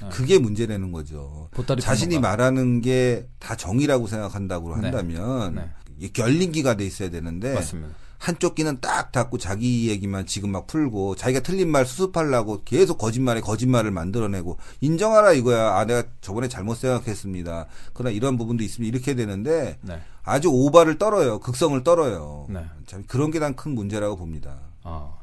[0.00, 0.10] 있고.
[0.10, 1.48] 그게 문제라는 거죠.
[1.80, 2.28] 자신이 평론가.
[2.28, 4.82] 말하는 게 다 정의라고 생각한다고 네.
[4.82, 5.70] 한다면 네.
[5.98, 7.90] 이게 열린기가 돼 있어야 되는데 맞습니다.
[8.20, 13.40] 한쪽 귀는 딱 닫고 자기 얘기만 지금 막 풀고 자기가 틀린 말 수습하려고 계속 거짓말에
[13.40, 15.76] 거짓말을 만들어내고 인정하라 이거야.
[15.78, 17.66] 아 내가 저번에 잘못 생각했습니다.
[17.94, 20.02] 그러나 이런 부분도 있으면 이렇게 되는데 네.
[20.22, 21.38] 아주 오바를 떨어요.
[21.40, 22.46] 극성을 떨어요.
[22.50, 22.62] 네.
[22.86, 24.60] 참 그런 게 난 큰 문제라고 봅니다.
[24.82, 25.14] 아,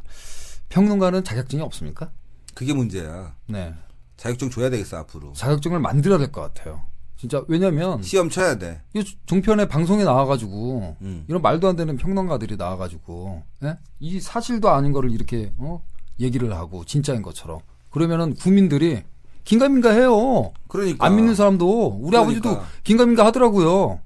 [0.70, 2.10] 평론가는 자격증이 없습니까?
[2.56, 3.36] 그게 문제야.
[3.46, 3.76] 네.
[4.18, 5.34] 자격증 줘야 되겠어 앞으로.
[5.34, 6.82] 자격증을 만들어야 될 것 같아요.
[7.18, 8.82] 진짜, 왜냐면, 시험 쳐야 돼.
[8.94, 11.26] 이 종편에 방송에 나와가지고 음.
[11.28, 13.78] 이런 말도 안 되는 평론가들이 나와가지고 예?
[14.00, 15.84] 이 사실도 아닌 거를 이렇게 어?
[16.20, 19.04] 얘기를 하고 진짜인 것처럼 그러면은 국민들이
[19.46, 20.52] 긴가민가 해요.
[20.68, 22.20] 그러니까 안 믿는 사람도 우리 그러니까.
[22.22, 24.00] 아버지도 긴가민가 하더라고요.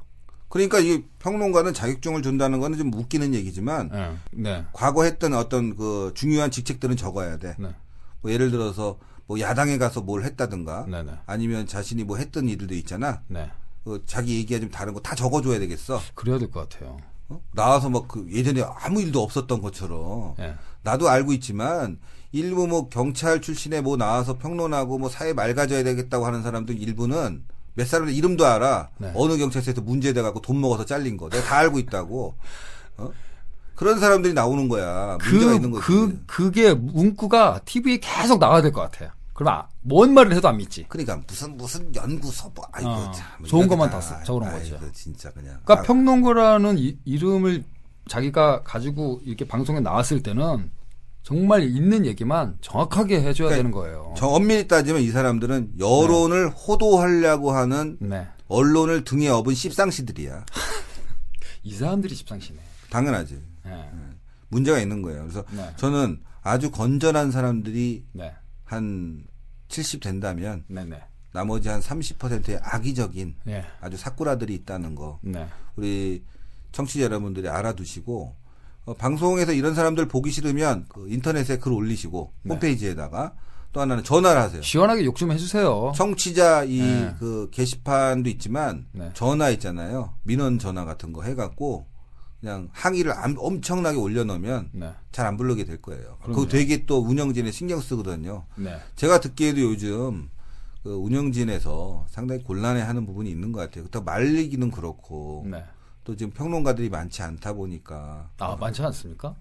[0.48, 4.12] 그러니까 이 평론가는 자격증을 준다는 거는 좀 웃기는 얘기지만 예.
[4.32, 4.66] 네.
[4.72, 7.56] 과거 했던 어떤 그 중요한 직책들은 적어야 돼.
[7.60, 7.70] 네.
[8.22, 8.98] 뭐 예를 들어서
[9.32, 11.12] 뭐 야당에 가서 뭘 했다든가 네, 네.
[11.26, 13.22] 아니면 자신이 뭐 했던 일들도 있잖아.
[13.28, 13.50] 네.
[13.86, 16.02] 그 자기 얘기가 좀 다른 거 다 적어줘야 되겠어.
[16.16, 16.98] 그래야 될 것 같아요.
[17.30, 17.42] 어?
[17.54, 20.56] 나와서 막 그 예전에 아무 일도 없었던 것처럼 예.
[20.84, 21.98] 나도 알고 있지만
[22.34, 27.88] 일부 뭐 경찰 출신에 뭐 나와서 평론하고 뭐 사회 맑아져야 되겠다고 하는 사람들 일부는 몇
[27.88, 28.90] 사람들 이름도 알아.
[28.98, 29.14] 네.
[29.16, 31.30] 어느 경찰서에서 문제돼 갖고 돈 먹어서 잘린 거.
[31.30, 32.36] 내가 다 알고 있다고.
[32.98, 33.10] 어?
[33.76, 35.18] 그런 사람들이 나오는 거야.
[35.24, 35.88] 문제가 있는 그, 거지.
[35.88, 39.10] 그, 그게 문구가 TV에 계속 나와야 될 것 같아요.
[39.34, 40.86] 그럼 아, 뭔 말을 해도 안 믿지.
[40.90, 44.80] 그러니까 무슨 무슨 연구소 뭐 아이고 어, 참 좋은 것만 게다 다- 써- 적어놓은 거죠.
[44.94, 45.60] 진짜 그냥.
[45.64, 47.64] 그러니까 아, 평론가라는 이, 이름을
[48.08, 50.72] 자기가 가지고 이렇게 방송에 나왔을 때는
[51.24, 54.14] 정말 있는 얘기만 정확하게 해줘야 그러니까 되는 거예요.
[54.18, 58.28] 저 엄밀히 따지면 이 사람들은 여론을 호도하려고 하는 네.
[58.48, 60.46] 언론을 등에 업은 씹상시들이야.
[61.64, 62.60] 이 사람들이 집상시네.
[62.90, 63.42] 당연하지.
[63.66, 63.90] 네.
[64.50, 65.22] 문제가 있는 거예요.
[65.22, 65.70] 그래서 네.
[65.78, 68.34] 저는 아주 건전한 사람들이 네.
[68.72, 69.24] 한
[69.68, 71.02] 70 된다면 네네.
[71.34, 73.64] 나머지 한 30%의 악의적인 네.
[73.82, 75.46] 아주 사꾸라들이 있다는 거 네.
[75.76, 76.24] 우리
[76.72, 78.36] 청취자 여러분들이 알아두시고
[78.86, 82.54] 어, 방송에서 이런 사람들 보기 싫으면 그 인터넷에 글 올리시고 네.
[82.54, 83.34] 홈페이지에다가
[83.74, 84.62] 또 하나는 전화를 하세요.
[84.62, 85.94] 시원하게 욕 좀 해주세요.
[85.96, 87.16] 청취자 이 네.
[87.20, 89.10] 그 게시판도 있지만 네.
[89.14, 90.14] 전화 있잖아요.
[90.24, 91.88] 민원 전화 같은 거 해갖고
[92.42, 94.92] 그냥 항의를 암- 엄청나게 올려놓으면 네.
[95.12, 96.18] 잘안 부르게 될 거예요.
[96.24, 96.36] 그럼요.
[96.40, 98.46] 그거 되게 또 운영진에 신경 쓰거든요.
[98.56, 98.80] 네.
[98.96, 100.30] 제가 듣기에도 요즘
[100.84, 103.84] 그 운영진에서 상당히 곤란해하는 부분이 있는 것 같아요.
[103.84, 105.64] 그렇다고 말리기는 그렇고 네.
[106.04, 109.36] 또 지금 평론가들이 많지 않다 보니까 아, 많지 않습니까?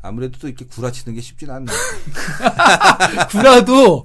[0.00, 1.76] 아무래도 또 이렇게 구라치는 게 쉽진 않네요.
[3.30, 4.04] 구라도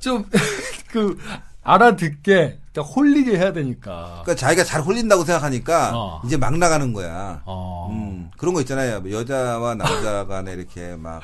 [0.00, 0.24] 좀,
[0.90, 1.18] 그,
[1.66, 4.22] 알아듣게, 딱 홀리게 해야 되니까.
[4.24, 6.22] 그러니까 자기가 잘 홀린다고 생각하니까 어.
[6.24, 7.42] 이제 막 나가는 거야.
[7.44, 7.88] 어.
[7.90, 9.00] 음, 그런 거 있잖아요.
[9.00, 11.20] 뭐 여자와 남자 간에 이렇게 막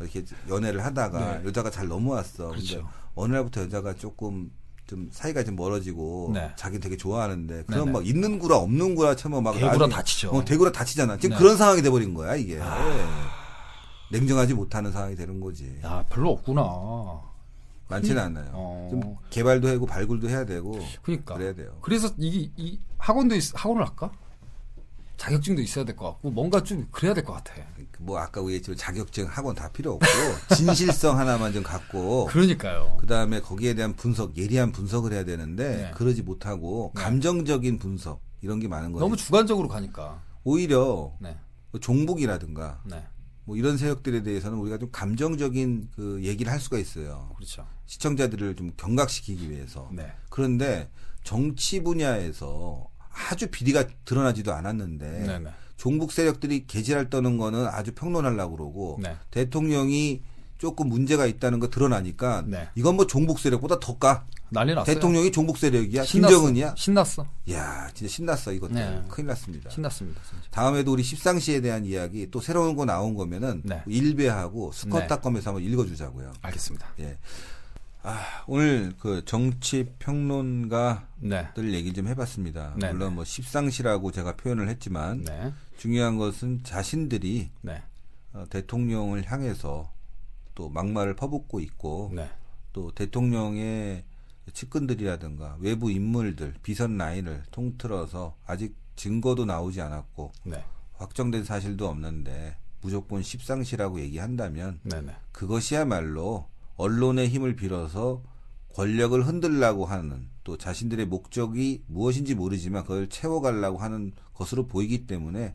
[0.00, 1.42] 이렇게 연애를 하다가 네.
[1.46, 2.48] 여자가 잘 넘어왔어.
[2.48, 2.76] 그렇죠.
[2.78, 4.50] 근데 어느 날부터 여자가 조금
[4.86, 6.50] 좀 사이가 좀 멀어지고 네.
[6.56, 7.92] 자기는 되게 좋아하는데 그럼.
[7.92, 10.30] 막 있는 구라 없는 구라 쳐뭐 막 대구라 다치죠.
[10.30, 11.16] 어, 대구라 다치잖아.
[11.18, 11.36] 지금 네.
[11.36, 11.38] 아.
[11.38, 12.60] 그런 상황이 돼 버린 거야, 이게.
[14.10, 15.78] 냉정하지 못하는 상황이 되는 거지.
[15.84, 16.62] 야, 별로 없구나.
[17.94, 18.50] 많지는 않아요.
[18.52, 18.88] 어.
[18.90, 21.34] 좀 개발도 하고 발굴도 해야 되고 그러니까.
[21.34, 21.76] 그래야 돼요.
[21.80, 24.10] 그래서 이게 이 학원도 있, 학원을 할까?
[25.16, 27.54] 자격증도 있어야 될 것 같고 뭔가 좀 그래야 될 것 같아.
[28.00, 30.06] 뭐 아까 얘기했지만 자격증 학원 다 필요 없고
[30.56, 32.96] 진실성 하나만 좀 갖고 그러니까요.
[33.00, 35.90] 그 다음에 거기에 대한 분석, 예리한 분석을 해야 되는데 네.
[35.94, 37.00] 그러지 못하고 네.
[37.02, 39.00] 감정적인 분석 이런 게 많은 거예요.
[39.04, 40.20] 너무 주관적으로 가니까.
[40.42, 41.38] 오히려 네.
[41.70, 43.06] 뭐 종북이라든가 네.
[43.44, 47.32] 뭐 이런 세력들에 대해서는 우리가 좀 감정적인 그 얘기를 할 수가 있어요.
[47.36, 47.66] 그렇죠.
[47.86, 49.90] 시청자들을 좀 경각시키기 위해서.
[49.92, 50.12] 네.
[50.30, 50.90] 그런데
[51.22, 52.88] 정치 분야에서
[53.30, 55.50] 아주 비리가 드러나지도 않았는데 네, 네.
[55.76, 59.16] 종북 세력들이 개지랄 떠는 거는 아주 평론하려고 그러고 네.
[59.30, 60.22] 대통령이
[60.58, 62.68] 조금 문제가 있다는 거 드러나니까 네.
[62.74, 64.26] 이건 뭐 종북 세력보다 더 까.
[64.50, 64.94] 난리 났어요.
[64.94, 66.04] 대통령이 종북 세력이야.
[66.04, 66.28] 신났어.
[66.28, 66.74] 김정은이야.
[66.76, 67.26] 신났어.
[67.50, 68.74] 야, 진짜 신났어 이것 도.
[68.74, 69.02] 네.
[69.08, 69.68] 큰일 났습니다.
[69.68, 70.20] 신났습니다.
[70.22, 70.48] 진짜.
[70.50, 73.82] 다음에도 우리 십상시에 대한 이야기 또 새로운 거 나온 거면은 네.
[73.86, 76.32] 일배하고 스컷닷컴에서 한번 읽어주자고요.
[76.42, 76.86] 알겠습니다.
[77.00, 77.18] 예.
[78.06, 81.72] 아, 오늘 그 정치 평론가들 네.
[81.72, 82.74] 얘기 좀 해봤습니다.
[82.76, 83.14] 네, 물론 네.
[83.16, 85.52] 뭐 십상시라고 제가 표현을 했지만 네.
[85.78, 87.82] 중요한 것은 자신들이 네.
[88.34, 89.90] 어, 대통령을 향해서
[90.54, 92.28] 또 막말을 퍼붓고 있고 네.
[92.72, 94.04] 또 대통령의
[94.52, 100.64] 측근들이라든가 외부 인물들 비선 라인을 통틀어서 아직 증거도 나오지 않았고 네.
[100.94, 105.00] 확정된 사실도 없는데 무조건 십상시라고 얘기한다면 네.
[105.00, 105.12] 네.
[105.32, 108.22] 그것이야말로 언론의 힘을 빌어서
[108.74, 115.54] 권력을 흔들라고 하는 또 자신들의 목적이 무엇인지 모르지만 그걸 채워가려고 하는 것으로 보이기 때문에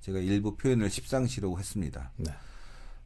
[0.00, 2.10] 제가 일부 표현을 십상시라고 했습니다.
[2.16, 2.32] 네.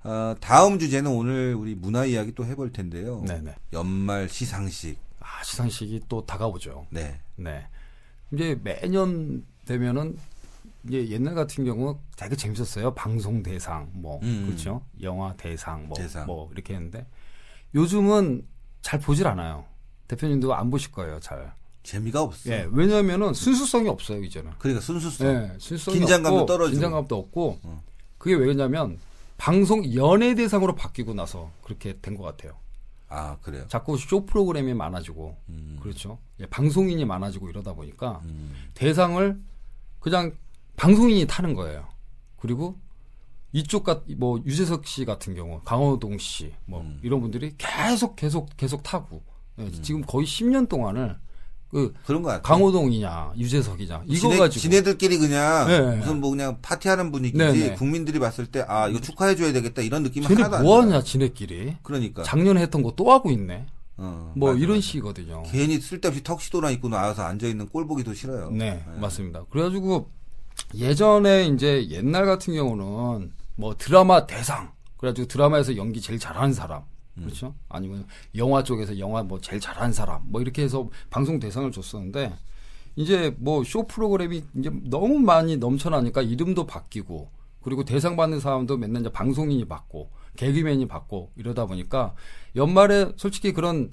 [0.04, 3.22] 어, 다음 주제는 오늘 우리 문화 이야기 또 해볼 텐데요.
[3.26, 3.40] 네.
[3.42, 3.54] 네.
[3.72, 4.98] 연말 시상식.
[5.20, 6.86] 아, 시상식이 또 다가오죠.
[6.90, 7.20] 네.
[7.36, 7.66] 네.
[8.32, 10.16] 이제 매년 되면은
[10.86, 12.94] 이제 옛날 같은 경우 되게 재밌었어요.
[12.94, 14.46] 방송 대상 뭐 음.
[14.46, 14.82] 그렇죠.
[15.02, 16.26] 영화 대상 뭐, 대상.
[16.26, 17.06] 뭐 이렇게 했는데
[17.74, 18.46] 요즘은
[18.80, 19.64] 잘 보질 않아요.
[20.06, 21.52] 대표님도 안 보실 거예요, 잘.
[21.82, 22.50] 재미가 없어.
[22.50, 24.52] 예, 왜냐하면은 순수성이 없어요 이제는.
[24.58, 25.26] 그러니까 순수성.
[25.26, 26.72] 예, 순수성이 긴장감도 없고, 떨어지고.
[26.72, 27.58] 긴장감도 없고.
[27.62, 27.82] 어.
[28.16, 28.98] 그게 왜냐면
[29.38, 32.58] 방송 연예 대상으로 바뀌고 나서 그렇게 된 것 같아요.
[33.08, 33.64] 아, 그래요.
[33.68, 35.78] 자꾸 쇼 프로그램이 많아지고 음.
[35.82, 36.18] 그렇죠.
[36.40, 38.68] 예, 방송인이 많아지고 이러다 보니까 음.
[38.74, 39.40] 대상을
[40.00, 40.36] 그냥
[40.76, 41.86] 방송인이 타는 거예요.
[42.36, 42.78] 그리고
[43.52, 47.00] 이쪽 같뭐 유재석 씨 같은 경우, 강호동 씨뭐 음.
[47.02, 49.22] 이런 분들이 계속 계속 계속 타고
[49.58, 51.18] 예, 지금 거의 10년 동안을
[51.70, 52.42] 그 그런 거 같아요.
[52.42, 55.96] 강호동이냐 유재석이냐 이거 지네, 가지고 지네들끼리 그냥 네.
[55.96, 57.74] 무슨 뭐 그냥 파티하는 분위기지 네, 네.
[57.74, 60.92] 국민들이 봤을 때 아 이거 축하해 줘야 되겠다 이런 느낌이 하나도 안뭐 들어요.
[60.94, 63.66] 하냐 지네끼리 그러니까 작년에 했던 거 또 하고 있네.
[64.00, 64.86] 어, 뭐 맞아, 이런 맞아.
[64.86, 65.42] 식이거든요.
[65.50, 68.50] 괜히 쓸데없이 턱시도나 입고 나와서 앉아 있는 꼴 보기도 싫어요.
[68.50, 69.44] 네, 맞습니다.
[69.50, 70.08] 그래가지고
[70.74, 76.82] 예전에 이제 옛날 같은 경우는 뭐 드라마 대상 그래가지고 드라마에서 연기 제일 잘하는 사람
[77.24, 77.54] 그렇죠?
[77.68, 78.06] 아니면
[78.36, 82.34] 영화 쪽에서 영화 뭐 제일 잘하는 사람 뭐 이렇게 해서 방송 대상을 줬었는데
[82.96, 87.30] 이제 뭐 쇼 프로그램이 이제 너무 많이 넘쳐나니까 이름도 바뀌고
[87.62, 92.14] 그리고 대상 받는 사람도 맨날 이제 방송인이 받고 개그맨이 받고 이러다 보니까
[92.56, 93.90] 연말에 솔직히 그런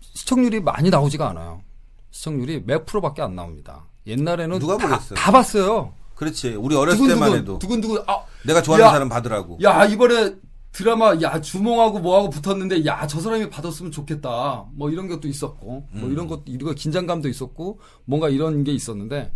[0.00, 1.62] 시청률이 많이 나오지가 않아요.
[2.10, 3.84] 시청률이 몇 프로밖에 안 나옵니다.
[4.06, 5.16] 옛날에는 누가 다, 보겠어요?
[5.18, 5.92] 다 봤어요.
[6.14, 6.54] 그렇지.
[6.54, 9.58] 우리 어렸을 때만 해도 두근두근 아, 내가 좋아하는 야, 사람 받으라고.
[9.62, 10.34] 야 이번에
[10.72, 14.66] 드라마 야 주몽하고 뭐하고 붙었는데 야 저 사람이 받았으면 좋겠다.
[14.72, 19.32] 뭐 이런 것도 있었고 뭐 이런 것도 이거 긴장감도 있었고 뭔가 이런 게 있었는데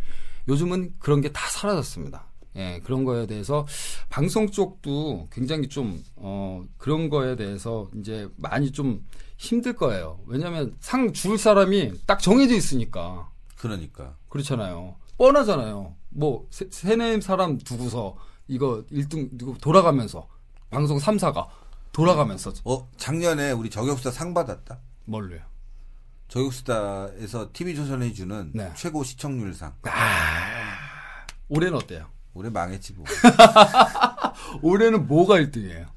[0.48, 2.26] 요즘은 그런 게 다 사라졌습니다.
[2.56, 3.66] 예, 그런 거에 대해서
[4.10, 9.06] 방송 쪽도 굉장히 좀 어, 그런 거에 대해서 이제 많이 좀
[9.38, 10.20] 힘들 거예요.
[10.26, 14.16] 왜냐하면 상 줄 사람이 딱 정해져 있으니까 그러니까.
[14.28, 14.96] 그렇잖아요.
[15.16, 15.94] 뻔하잖아요.
[16.10, 18.16] 뭐 세, 세네 사람 두고서
[18.48, 20.28] 이거 1등 누구 돌아가면서
[20.72, 21.48] 방송 3사가
[21.92, 24.80] 돌아가면서 어 작년에 우리 저격수다 상 받았다.
[25.04, 25.40] 뭘로요?
[26.28, 28.72] 저격수다에서 TV조선이 해주는 네.
[28.74, 29.74] 최고 시청률상.
[31.50, 32.08] 올해는 어때요?
[32.32, 33.04] 올해 망했지 뭐.
[34.62, 35.88] 올해는 뭐가 1등이에요?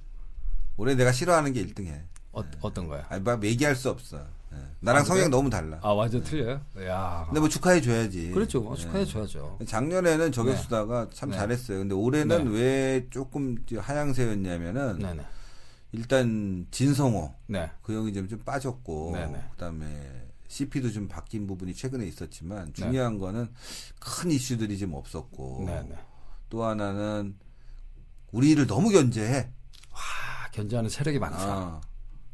[0.76, 2.04] 올해 내가 싫어하는 게 1등해.
[2.34, 3.06] 어, 어떤 거요?
[3.08, 4.28] 아니 막 얘기할 수 없어.
[4.56, 4.76] 예.
[4.80, 5.30] 나랑 아, 성향?
[5.30, 5.80] 너무 달라.
[5.82, 6.62] 아 완전 틀려요?
[6.86, 7.24] 야.
[7.28, 8.32] 근데 뭐 축하해 줘야지.
[8.32, 8.62] 그렇죠.
[8.62, 9.60] 뭐 축하해 줘야죠.
[9.66, 11.38] 작년에는 저격수다가 참 네.
[11.38, 11.80] 잘했어요.
[11.80, 12.60] 근데 올해는 네.
[12.60, 15.24] 왜 조금 하향세였냐면은.
[15.92, 17.72] 일단 진성호 네.
[17.82, 19.16] 그 형이 좀, 좀 빠졌고.
[19.52, 22.74] 그다음에 CP도 좀 바뀐 부분이 최근에 있었지만 네.
[22.74, 23.50] 중요한 거는
[24.00, 25.96] 큰 이슈들이 좀 없었고 네 네.
[26.50, 27.36] 또 하나는
[28.32, 29.50] 우리를 너무 견제해.
[29.92, 31.38] 아, 견제하는 세력이 많다.
[31.40, 31.82] 아,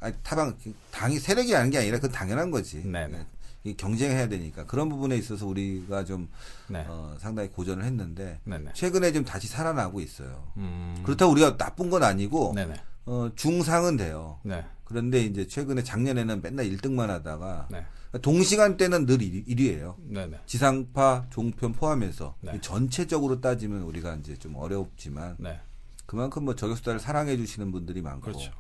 [0.02, 0.58] 아니, 타방
[0.92, 2.84] 당이 세력이 아닌 게 아니라 그건 당연한 거지.
[2.84, 3.26] 네네.
[3.64, 6.28] 이 경쟁해야 되니까 그런 부분에 있어서 우리가 좀
[6.68, 6.84] 네.
[6.88, 8.72] 어, 상당히 고전을 했는데 네네.
[8.74, 10.48] 최근에 좀 다시 살아나고 있어요.
[10.58, 11.00] 음.
[11.06, 12.74] 그렇다고 우리가 나쁜 건 아니고 네네.
[13.06, 14.40] 어, 중상은 돼요.
[14.44, 14.66] 네.
[14.84, 17.86] 그런데 이제 최근에 작년에는 맨날 1등만 하다가 네.
[18.20, 19.96] 동시간대는 늘 1위 예요.
[20.00, 20.40] 네네.
[20.48, 22.60] 지상파, 종편 포함해서 네.
[22.62, 25.60] 전체적으로 따지면 우리가 이제 좀 어렵지만 네.
[26.08, 28.52] 그만큼 뭐 저격수다를 사랑해 주시는 분들이 많고 그렇죠.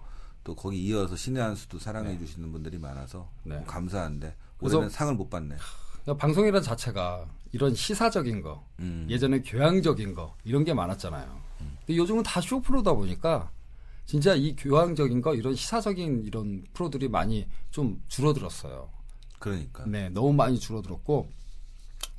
[0.44, 3.56] 또 거기 이어서 신의 한 수도 사랑해 주시는 분들이 많아서 네.
[3.56, 5.56] 뭐 감사한데 올해는 상을 못 받네.
[6.04, 9.06] 그러니까 방송이란 자체가 이런 시사적인 거, 음.
[9.10, 11.42] 예전에 교양적인 거 이런 게 많았잖아요.
[11.86, 13.52] 근데 요즘은 다 쇼 프로다 보니까
[14.06, 18.90] 진짜 이 교양적인 거 이런 시사적인 이런 프로들이 많이 좀 줄어들었어요.
[19.40, 19.86] 그러니까.
[19.86, 21.30] 네, 너무 많이 줄어들었고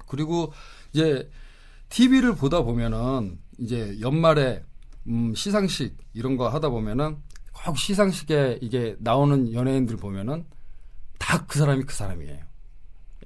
[0.06, 0.52] 그리고
[0.92, 1.28] 이제
[1.88, 4.64] TV를 보다 보면은 이제 연말에
[5.06, 7.16] 음, 시상식 이런 거 하다 보면은
[7.52, 10.44] 꼭 시상식에 이게 나오는 연예인들 보면은
[11.18, 12.38] 다 그 사람이 그 사람이에요.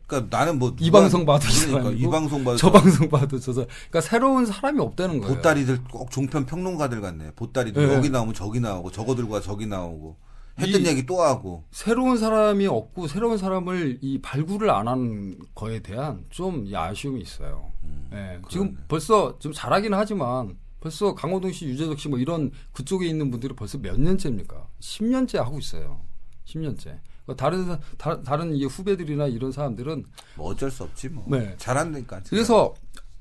[0.06, 3.52] 그러니까 나는 뭐 이 방송 봐도 이 그러니까 이 방송 봐도 저 방송 봐도 저.
[3.52, 5.34] 그러니까 새로운 사람이 없다는 거예요.
[5.34, 7.32] 보따리들 꼭 종편 평론가들 같네.
[7.34, 7.94] 보따리들 네.
[7.94, 10.16] 여기 나오면 저기 나오고 저거 들고 와 저기 나오고
[10.60, 15.80] 했던 이- 얘기 또 하고 새로운 사람이 없고 새로운 사람을 이 발굴을 안 하는 거에
[15.80, 17.72] 대한 좀이 아쉬움이 있어요.
[18.12, 18.86] 예, 지금 음, 그러네.
[18.88, 20.56] 벌써 좀 잘하긴 하지만
[20.86, 24.68] 벌써 강호동 씨, 유재석 씨 뭐 이런 그쪽에 있는 분들이 벌써 몇 년째입니까?
[24.80, 26.00] 10년째 하고 있어요.
[26.44, 27.00] 10년째.
[27.24, 30.04] 그러니까 다른 사- 다, 다른 이 후배들이나 이런 사람들은
[30.36, 31.24] 뭐 어쩔 수 없지 뭐.
[31.28, 31.56] 네.
[31.58, 32.20] 잘한다니까.
[32.30, 32.72] 그래서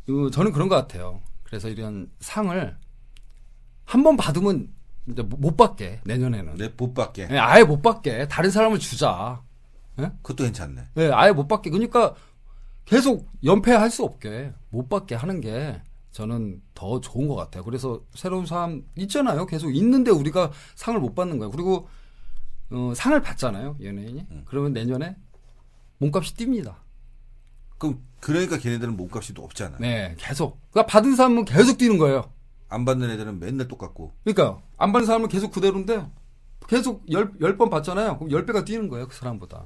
[0.07, 1.21] 어, 저는 그런 것 같아요.
[1.43, 2.77] 그래서 이런 상을
[3.85, 4.67] 한 번 받으면
[5.07, 7.29] 이제 못 받게 내년에는 내못 받게.
[7.31, 9.41] 예, 아예 못 받게 다른 사람을 주자.
[9.95, 10.83] 그것도 괜찮네.
[10.93, 11.71] 네, 아예 못 받게.
[11.71, 12.13] 그러니까
[12.85, 15.81] 계속 연패할 수 없게 못 받게 하는 게
[16.19, 17.65] 저는 더 좋은 것 같아요.
[17.65, 19.45] 그래서 새로운 사람 있잖아요.
[19.47, 21.51] 계속 있는데 우리가 상을 못 받는 거예요.
[21.51, 21.89] 그리고
[22.71, 23.75] 어, 상을 받잖아요.
[23.83, 24.25] 연예인이.
[24.45, 25.17] 그러면 내년에
[25.97, 26.75] 몸값이 뜁니다.
[27.77, 29.75] 그럼 그러니까 걔네들은 몸값이 또 없잖아.
[29.81, 30.57] 네, 계속.
[30.71, 32.31] 그러니까 받은 사람은 계속 뛰는 거예요.
[32.69, 34.13] 안 받는 애들은 맨날 똑같고.
[34.23, 36.07] 그러니까 안 받는 사람은 계속 그대로인데
[36.69, 38.19] 계속 열, 열 번 받잖아요.
[38.19, 39.09] 그럼 열 배가 뛰는 거예요.
[39.09, 39.65] 그 사람보다.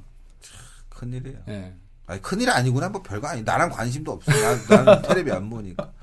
[0.89, 1.43] 큰일이에요.
[1.45, 1.76] 네.
[2.08, 2.89] 아니 큰일 아니구나.
[2.89, 3.43] 뭐 별거 아니.
[3.43, 4.32] 나랑 관심도 없어.
[4.32, 5.93] 나, 나는 테레비 안 보니까.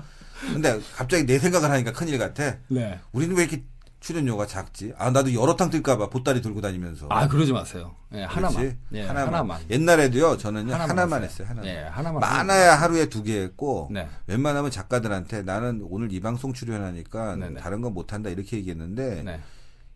[0.53, 2.57] 근데 갑자기 내 생각을 하니까 큰일 같아.
[2.69, 2.99] 네.
[3.13, 3.65] 우리는 왜 이렇게
[4.01, 4.93] 출연료가 작지?
[4.99, 7.07] 아 나도 여러 탕 뜰까봐 보따리 들고 다니면서.
[7.11, 7.95] 아, 그러지 마세요.
[8.11, 8.79] 네, 하나만.
[8.91, 9.27] 네, 하나만.
[9.35, 9.61] 하나만.
[9.71, 10.37] 옛날에도요.
[10.37, 11.25] 저는요 하나만 하나만.
[11.25, 11.49] 했어요.
[11.49, 11.67] 하나만.
[11.71, 14.09] 예, 하나만 많아야 하루에 두 개 했고 네.
[14.27, 17.61] 웬만하면 작가들한테 나는 오늘 이 방송 출연하니까 네네.
[17.61, 19.41] 다른 건 못한다 이렇게 얘기했는데 네.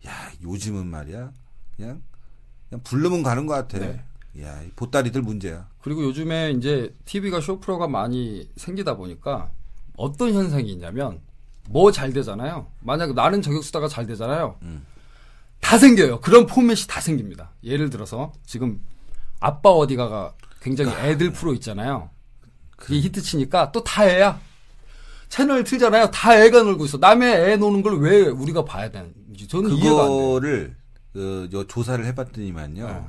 [0.07, 0.11] 야
[0.43, 1.31] 요즘은 말이야
[1.77, 2.01] 그냥
[2.67, 3.77] 그냥 부르면 가는 것 같아.
[3.79, 4.01] 네.
[4.41, 5.67] 야, 이 보따리들 문제야.
[5.81, 9.51] 그리고 요즘에 이제 TV가 쇼프로가 많이 생기다 보니까
[10.01, 11.19] 어떤 현상이 있냐면
[11.69, 12.67] 뭐 잘 되잖아요.
[12.79, 14.57] 만약에 나는 저격수다가 잘 되잖아요.
[14.63, 14.85] 음.
[15.59, 16.19] 다 생겨요.
[16.21, 17.51] 그런 포맷이 다 생깁니다.
[17.63, 18.81] 예를 들어서 지금
[19.39, 22.09] 아빠 어디가가 굉장히 애들 프로 있잖아요.
[22.89, 24.39] 이 히트 치니까 또 다 애야.
[25.29, 26.09] 채널 틀잖아요.
[26.11, 26.97] 다 애가 놀고 있어.
[26.97, 30.17] 남의 애 노는 걸 왜 우리가 봐야 되는지 저는 이해가 안 돼요.
[30.17, 30.75] 그거를
[31.13, 32.87] 그, 요 조사를 해봤더니만요.
[32.87, 33.03] 네.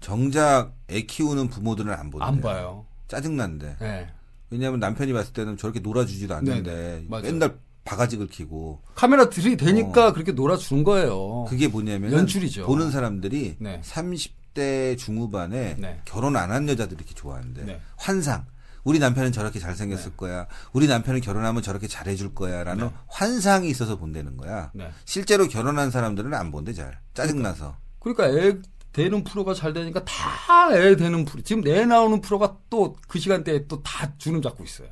[0.00, 2.24] 정작 애 키우는 부모들은 안 보는데.
[2.32, 2.86] 안 봐요.
[3.08, 3.76] 짜증난데.
[3.80, 4.12] 네.
[4.54, 7.22] 왜냐하면 남편이 봤을 때는 저렇게 놀아주지도 않는데 네네, 맞아요.
[7.24, 10.12] 맨날 바가지 긁히고 카메라 들이대니까 어.
[10.12, 11.44] 그렇게 놀아주는 거예요.
[11.48, 12.66] 그게 뭐냐면 연출이죠.
[12.66, 13.80] 보는 사람들이 네.
[13.84, 16.00] 30대 중후반에 네.
[16.04, 17.80] 결혼 안 한 여자들이 이렇게 좋아하는데 네.
[17.96, 18.46] 환상
[18.84, 24.36] 우리 남편은 저렇게 잘생겼을 거야 우리 남편은 결혼하면 저렇게 잘해줄 거야 라는 환상이 있어서 본다는
[24.36, 24.90] 거야 네.
[25.04, 28.56] 실제로 결혼한 사람들은 안 본대 잘 짜증나서 그러니까 애
[28.94, 31.42] 되는 프로가 잘 되니까 다 애 되는 프로.
[31.42, 34.88] 지금 애 나오는 프로가 또 그 시간대에 또 다 주름 잡고 있어요.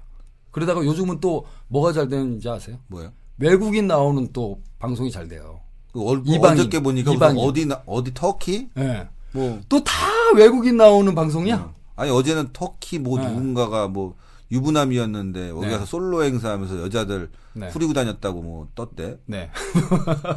[0.51, 2.77] 그러다가 요즘은 또 뭐가 잘 되는지 아세요?
[2.89, 5.61] 뭐야 외국인 나오는 또 방송이 잘 돼요.
[5.93, 7.43] 그 얼, 이방인, 어저께 보니까 이방인.
[7.45, 9.09] 어디 나- 어디 터키 예.
[9.33, 9.93] 뭐또 다
[10.37, 11.73] 외국인 나오는 방송이야.
[11.97, 13.27] 아니 어제는 터키 뭐 네.
[13.29, 14.15] 누군가가 뭐
[14.51, 15.73] 유부남이었는데 거기 네.
[15.73, 17.69] 가서 솔로 행사하면서 여자들 네.
[17.69, 19.19] 후리고 다녔다고 뭐 떴대.
[19.27, 19.51] 네.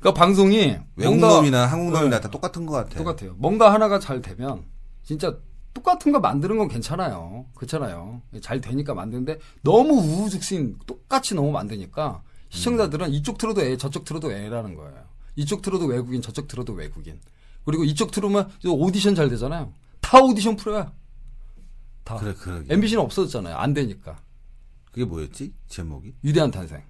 [0.00, 2.20] 그러니까 방송이 외국 놈이나 한국 놈이나 네.
[2.20, 2.96] 다 똑같은 것 같아.
[2.96, 3.34] 똑같아요.
[3.36, 4.64] 뭔가 하나가 잘 되면
[5.02, 5.36] 진짜
[5.74, 7.46] 똑같은 거 만드는 건 괜찮아요.
[7.54, 8.22] 그렇잖아요.
[8.42, 14.74] 잘 되니까 만드는데 너무 우후죽순 똑같이 너무 만드니까 시청자들은 이쪽 틀어도 애, 저쪽 틀어도 애라는
[14.74, 15.04] 거예요.
[15.36, 17.20] 이쪽 틀어도 외국인, 저쪽 틀어도 외국인.
[17.64, 19.72] 그리고 이쪽 틀으면 저 오디션 잘 되잖아요.
[20.00, 20.92] 다 오디션 프로야.
[22.04, 22.16] 다.
[22.16, 22.72] 그래 그러게.
[22.72, 23.54] MBC는 없어졌잖아요.
[23.56, 24.20] 안 되니까.
[24.90, 26.14] 그게 뭐였지 제목이?
[26.22, 26.82] 위대한 탄생.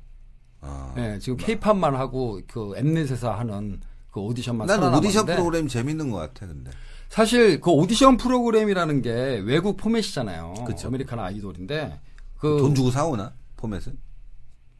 [0.60, 0.94] 아.
[0.98, 3.80] 예, 지금 케이팝만 하고 그 엠넷에서 하는
[4.10, 6.70] 그 오디션만 난 오디션 살아남았는데 프로그램 재밌는 것 같아 근데.
[7.08, 10.54] 사실 그 오디션 프로그램이라는 게 외국 포맷이잖아요.
[10.66, 10.88] 그쵸.
[10.88, 12.00] 아메리칸 아이돌인데
[12.38, 13.96] 그 돈 주고 사오나 포맷은?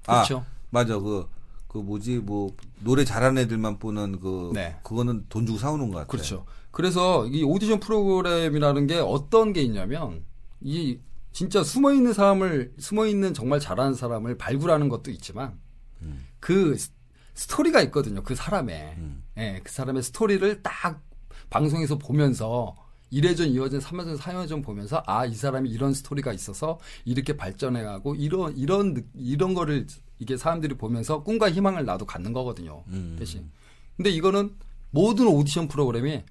[0.05, 0.39] 그렇죠.
[0.39, 1.29] 아 맞아 그.
[1.69, 4.77] 그 뭐지 뭐 노래 잘하는 애들만 보는 그 네.
[4.83, 6.07] 그거는 돈 주고 사오는 것 같아.
[6.07, 6.47] 그렇죠.
[6.71, 10.25] 그래서 이 오디션 프로그램이라는 게 어떤 게 있냐면
[10.63, 10.99] 이
[11.33, 15.59] 진짜 숨어 있는 사람을 숨어 있는 정말 잘하는 사람을 발굴하는 것도 있지만
[16.03, 16.25] 음.
[16.41, 16.91] 그 스-
[17.35, 18.23] 스토리가 있거든요.
[18.23, 19.23] 그 사람의 음.
[19.37, 21.03] 예, 그 사람의 스토리를 딱
[21.51, 22.75] 방송에서 보면서
[23.11, 28.57] 일회전 이회전 삼회전 사회전 보면서 아 이 사람이 이런 스토리가 있어서 이렇게 발전해 가고 이런
[28.57, 29.87] 이런 느- 이런 거를
[30.19, 32.83] 이게 사람들이 보면서 꿈과 희망을 나도 갖는 거거든요.
[32.89, 33.17] 음.
[33.19, 33.51] 대신
[33.97, 34.57] 근데 이거는
[34.91, 36.23] 모든 오디션 프로그램이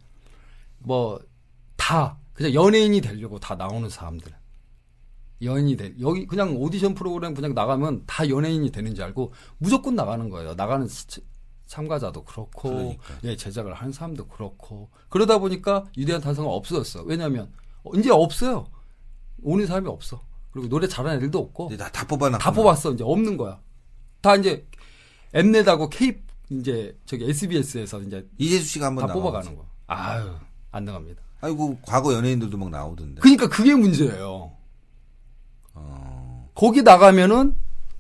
[0.80, 1.20] 뭐
[1.78, 4.32] 다 그냥 연예인이 되려고 다 나오는 사람들
[5.42, 10.30] 연인이 돼 여기 그냥 오디션 프로그램 그냥 나가면 다 연예인이 되는 줄 알고 무조건 나가는
[10.30, 10.56] 거예요.
[10.56, 11.06] 나가는 시-
[11.68, 13.04] 참가자도 그렇고 그러니까.
[13.26, 17.04] 예 제작을 하는 사람도 그렇고 그러다 보니까 위대한 탄생은 없어졌어.
[17.04, 17.52] 왜냐하면
[17.84, 18.68] 어, 이제 없어요.
[19.44, 20.24] 오는 사람이 없어.
[20.52, 22.40] 그리고 노래 잘하는 애들도 없고 이제 다, 다 뽑아놨.
[22.40, 22.94] 다 뽑았어.
[22.94, 23.60] 이제 없는 거야.
[24.22, 24.66] 다 이제
[25.34, 26.18] 엠넷하고 K
[26.50, 29.14] 이제 저기 SBS에서 이제 이재수 씨가 한번 다.
[29.14, 29.66] 뽑아가는 거.
[29.88, 30.32] 아유
[30.72, 31.22] 안 나갑니다.
[31.42, 33.22] 아이고 과거 연예인들도 막 나오던데.
[33.22, 34.54] 그러니까 그게 문제예요.
[35.78, 37.56] 어, 거기 나가면은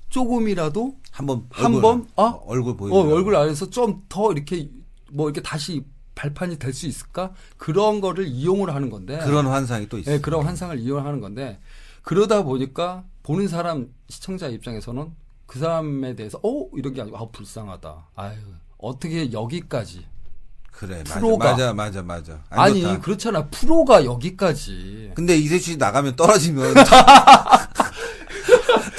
[0.09, 2.07] 조금이라도 한번 한 얼굴, 번?
[2.15, 2.41] 어?
[2.45, 2.93] 얼굴 어, 보여.
[3.15, 4.69] 얼굴 안에서 좀 더 이렇게
[5.11, 7.34] 뭐 이렇게 다시 발판이 될 수 있을까?
[7.57, 9.19] 그런 거를 이용을 하는 건데.
[9.19, 10.11] 그런 환상이 또 있어.
[10.11, 11.59] 네, 그런 환상을 이용하는 건데
[12.01, 15.11] 그러다 보니까 보는 사람 시청자 입장에서는
[15.45, 18.07] 그 사람에 대해서 어 이런 게 아니고 아 불쌍하다.
[18.15, 18.38] 아유
[18.78, 20.05] 어떻게 여기까지?
[20.78, 21.51] 그래 프로가.
[21.51, 22.39] 맞아 맞아 맞아 맞아.
[22.51, 22.99] 안 아니 좋다.
[23.01, 25.11] 그렇잖아 프로가 여기까지.
[25.15, 26.73] 근데 이세수 씨 나가면 떨어지면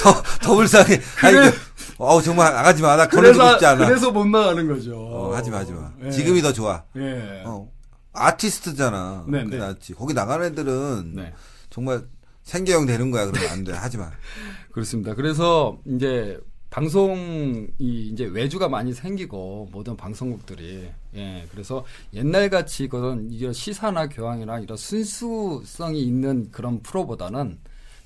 [0.00, 0.98] 더, 더 불쌍해.
[1.20, 1.38] 그래.
[1.38, 1.56] 아이고,
[1.98, 2.96] 어우, 정말 나가지 마.
[2.96, 3.86] 나 걸어주고 싶지 않아.
[3.86, 4.96] 그래서 못 나가는 거죠.
[4.96, 5.90] 어, 하지 마, 하지 마.
[6.04, 6.10] 예.
[6.10, 6.82] 지금이 더 좋아.
[6.96, 7.42] 예.
[7.44, 7.68] 어,
[8.12, 9.24] 아티스트잖아.
[9.28, 9.64] 네, 그게 네.
[9.66, 9.94] 낫지.
[9.94, 11.32] 거기 나가는 애들은 네.
[11.70, 12.02] 정말
[12.44, 13.26] 생계형 되는 거야.
[13.26, 13.72] 그러면 안 돼.
[13.72, 14.10] 하지 마.
[14.72, 15.14] 그렇습니다.
[15.14, 16.38] 그래서 이제
[16.70, 20.90] 방송이 이제 외주가 많이 생기고 모든 방송국들이.
[21.14, 27.58] 예 그래서 옛날 같이 그런 이런 시사나 교양이나 이런 순수성이 있는 그런 프로보다는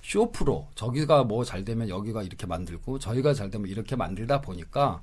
[0.03, 5.03] 쇼 프로 저기가 뭐 잘 되면 여기가 이렇게 만들고 저희가 잘 되면 이렇게 만들다 보니까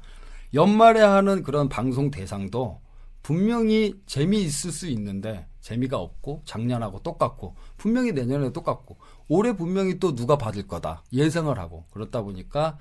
[0.53, 2.79] 연말에 하는 그런 방송 대상도
[3.21, 8.97] 분명히 재미있을 수 있는데 재미가 없고 작년하고 똑같고 분명히 내년에 똑같고
[9.27, 11.03] 올해 분명히 또 누가 받을 거다.
[11.13, 12.77] 예상을 하고 그렇다 보니까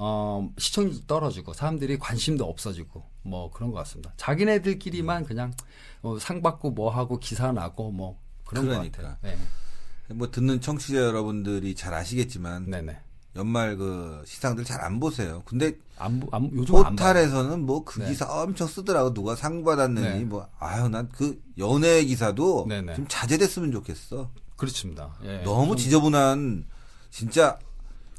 [0.00, 4.12] 어 시청률도 떨어지고 사람들이 관심도 없어지고 뭐 그런 것 같습니다.
[4.16, 5.52] 자기네들끼리만 그냥
[6.02, 9.02] 어, 상 받고 뭐 하고 기사 나고 뭐 그런 그러니까.
[9.02, 9.36] 것 같아요.
[10.14, 12.98] 뭐 듣는 청취자 여러분들이 잘 아시겠지만 네, 네.
[13.36, 15.42] 연말 그 시상들 잘 안 보세요.
[15.44, 16.74] 근데 안, 보- 안 요즘.
[16.76, 18.08] 포탈에서는 뭐그 네.
[18.08, 20.24] 기사 엄청 쓰더라고 누가 상 받았느니 네.
[20.24, 22.94] 뭐 아유 난 그 연예 기사도 네, 네.
[22.94, 24.30] 좀 자제됐으면 좋겠어.
[24.56, 25.14] 그렇습니다.
[25.24, 25.38] 예.
[25.44, 26.64] 너무 좀- 지저분한
[27.10, 27.58] 진짜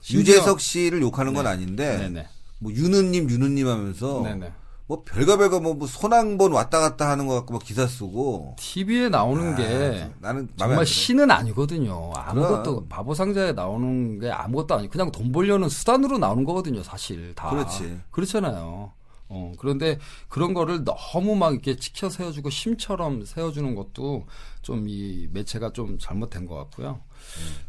[0.02, 1.50] 심지어- 유재석 씨를 욕하는 건 네.
[1.52, 2.28] 아닌데 네네.
[2.60, 4.54] 뭐 유느님 유느님 하면서 네네.
[4.88, 9.10] 뭐 별거 별거 뭐, 뭐 손한번 왔다 갔다 하는 거 갖고 막 기사 쓰고 TV에
[9.10, 10.84] 나오는 아, 게 나는 정말.
[10.86, 12.12] 신은 아니거든요.
[12.16, 12.86] 아무것도 그럼.
[12.90, 17.52] 바보 상자에 나오는 게 아무것도 아니고 그냥 돈 벌려는 수단으로 나오는 거거든요, 사실 다.
[17.52, 18.00] 그렇지.
[18.10, 18.92] 그렇잖아요.
[19.32, 24.26] 어, 그런데 그런 거를 너무 막 이렇게 치켜 세워주고 심처럼 세워주는 것도
[24.64, 27.00] 좀 이 매체가 좀 잘못된 것 같고요.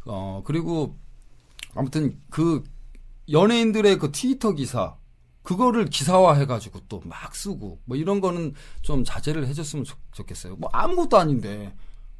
[0.07, 0.97] 어, 그리고
[1.75, 2.63] 아무튼 그
[3.31, 4.97] 연예인들의 그 트위터 기사
[5.43, 10.57] 그거를 기사화 해가지고 또 막 쓰고 뭐 이런 거는 좀 자제를 해줬으면 좋, 좋겠어요.
[10.57, 11.75] 뭐 아무것도 아닌데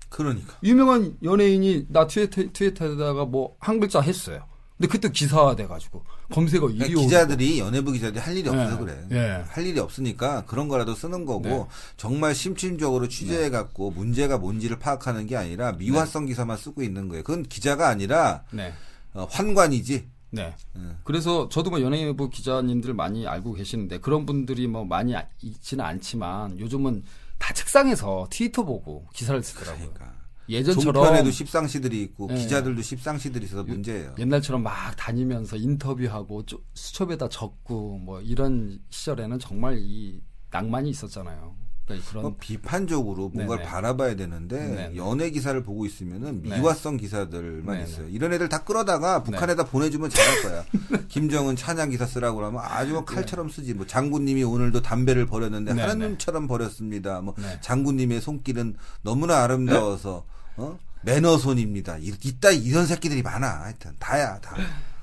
[0.09, 4.45] 그러니까 유명한 연예인이 나 트위터, 트위터에다가 뭐 한 글자 했어요.
[4.79, 8.79] 근데 그때 기사화 돼가지고 검색어 1위 그러니까 기자들이 연예부 기자들이 할 일이 없어서 예.
[8.79, 9.07] 그래.
[9.13, 9.45] 예.
[9.47, 11.67] 할 일이 없으니까 그런 거라도 쓰는 거고 네.
[11.99, 17.23] 정말 심층적으로 취재해 갖고 문제가 뭔지를 파악하는 게 아니라 미화성 기사만 쓰고 있는 거예요.
[17.23, 18.73] 그건 기자가 아니라 네.
[19.15, 20.09] 어, 환관이지.
[20.33, 20.55] 네.
[20.77, 20.99] 음.
[21.05, 26.59] 그래서 저도 뭐 연예인부 기자님들 많이 알고 계시는데 그런 분들이 뭐 많이 아- 있지는 않지만
[26.61, 27.03] 요즘은
[27.39, 29.93] 다 책상에서 트위터 보고 기사를 쓰더라고요.
[29.93, 30.21] 그러니까.
[30.49, 32.35] 예전처럼 종편에도 십상시들이 있고 예.
[32.35, 34.15] 기자들도 십상시들이 있어서 문제예요.
[34.19, 41.55] 옛날처럼 막 다니면서 인터뷰하고 쪼- 수첩에다 적고 뭐 이런 시절에는 정말 이 낭만이 있었잖아요.
[41.95, 43.71] 그러니까 그런 뭐 비판적으로 뭔가를 네네.
[43.71, 44.97] 바라봐야 되는데 네네.
[44.97, 46.57] 연예 기사를 보고 있으면은 네.
[46.59, 47.83] 미화성 기사들만 네네.
[47.89, 48.09] 있어요.
[48.09, 50.65] 이런 애들 다 끌어다가 북한에다 보내주면 잘할 거야.
[51.09, 53.75] 김정은 찬양 기사 쓰라고 그러면 아주 뭐 칼처럼 쓰지.
[53.75, 55.87] 뭐 장군님이 오늘도 담배를 버렸는데 네네.
[55.89, 57.21] 하느님처럼 버렸습니다.
[57.21, 57.59] 뭐 네.
[57.61, 60.25] 장군님의 손길은 너무나 아름다워서
[60.57, 60.79] 어?
[61.03, 61.99] 매너손입니다.
[61.99, 63.63] 이- 이따 이런 새끼들이 많아.
[63.63, 64.55] 하여튼 다야 다.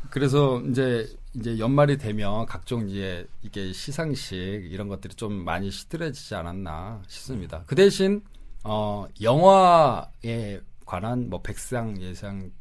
[0.09, 1.05] 그래서 이제
[1.39, 7.63] 이제 연말이 되면 각종 이제 이게 시상식 이런 것들이 좀 많이 시들해지지 않았나 싶습니다.
[7.67, 8.23] 그 대신
[8.63, 12.51] 어 영화에 관한 뭐 백상 예상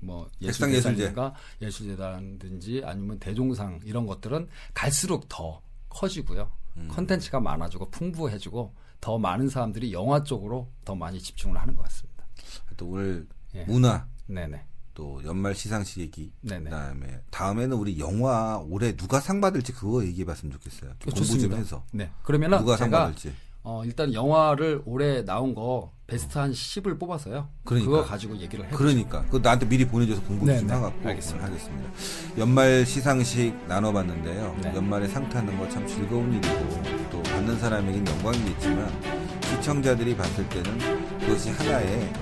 [0.00, 0.88] 뭐 백상 예술제.
[0.88, 5.60] 예술대상인가 예술재단든지 아니면 대종상 이런 것들은 갈수록 더
[5.90, 6.50] 커지고요.
[6.78, 6.88] 음.
[6.90, 12.24] 컨텐츠가 많아지고 풍부해지고 더 많은 사람들이 영화 쪽으로 더 많이 집중을 하는 것 같습니다.
[12.76, 13.64] 또 오늘 예.
[13.64, 14.64] 문화 네네.
[14.94, 16.64] 또 연말 시상식 얘기 네네.
[16.64, 20.90] 그다음에 다음에는 우리 영화 올해 누가 상 받을지 그거 얘기해 봤으면 좋겠어요.
[20.98, 21.56] 좀 공부 좀 좋습니다.
[21.56, 22.10] 해서 네.
[22.22, 23.32] 그러면은 누가 상 받을지.
[23.64, 27.48] 어, 일단 영화를 올해 나온 거 베스트 한 10을 뽑아서요.
[27.64, 27.90] 그러니까.
[27.90, 28.70] 그거 가지고 얘기를 해.
[28.70, 30.74] 그러니까 그 나한테 미리 보내줘서 공부 네, 좀 네.
[30.74, 31.46] 해갖고 알겠습니다.
[31.46, 31.90] 하겠습니다.
[32.38, 34.56] 연말 시상식 나눠봤는데요.
[34.62, 34.74] 네.
[34.74, 36.82] 연말에 상 타는 거 참 즐거운 일이고
[37.12, 38.90] 또 받는 사람에겐 영광이겠지만
[39.44, 42.12] 시청자들이 봤을 때는 그것이 하나의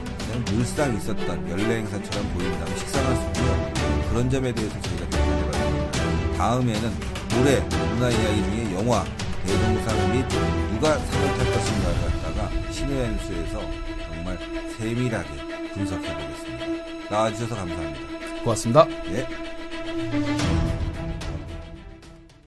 [0.44, 6.36] 늘상 있었던 연례 행사처럼 보인다면 식상할 수 있는 그런 점에 대해서 저희가 비판해 봤습니다.
[6.36, 6.92] 다음에는
[7.40, 9.04] 올해 문화 이야기 중에 영화
[9.46, 10.26] 대동상 및
[10.72, 13.60] 누가 상을 탈 것인가를 갖다가 신의 한 수에서
[14.08, 14.38] 정말
[14.76, 15.28] 세밀하게
[15.74, 16.66] 분석해 보겠습니다.
[17.10, 18.42] 나와주셔서 감사합니다.
[18.42, 18.86] 고맙습니다.
[19.12, 20.49] 예.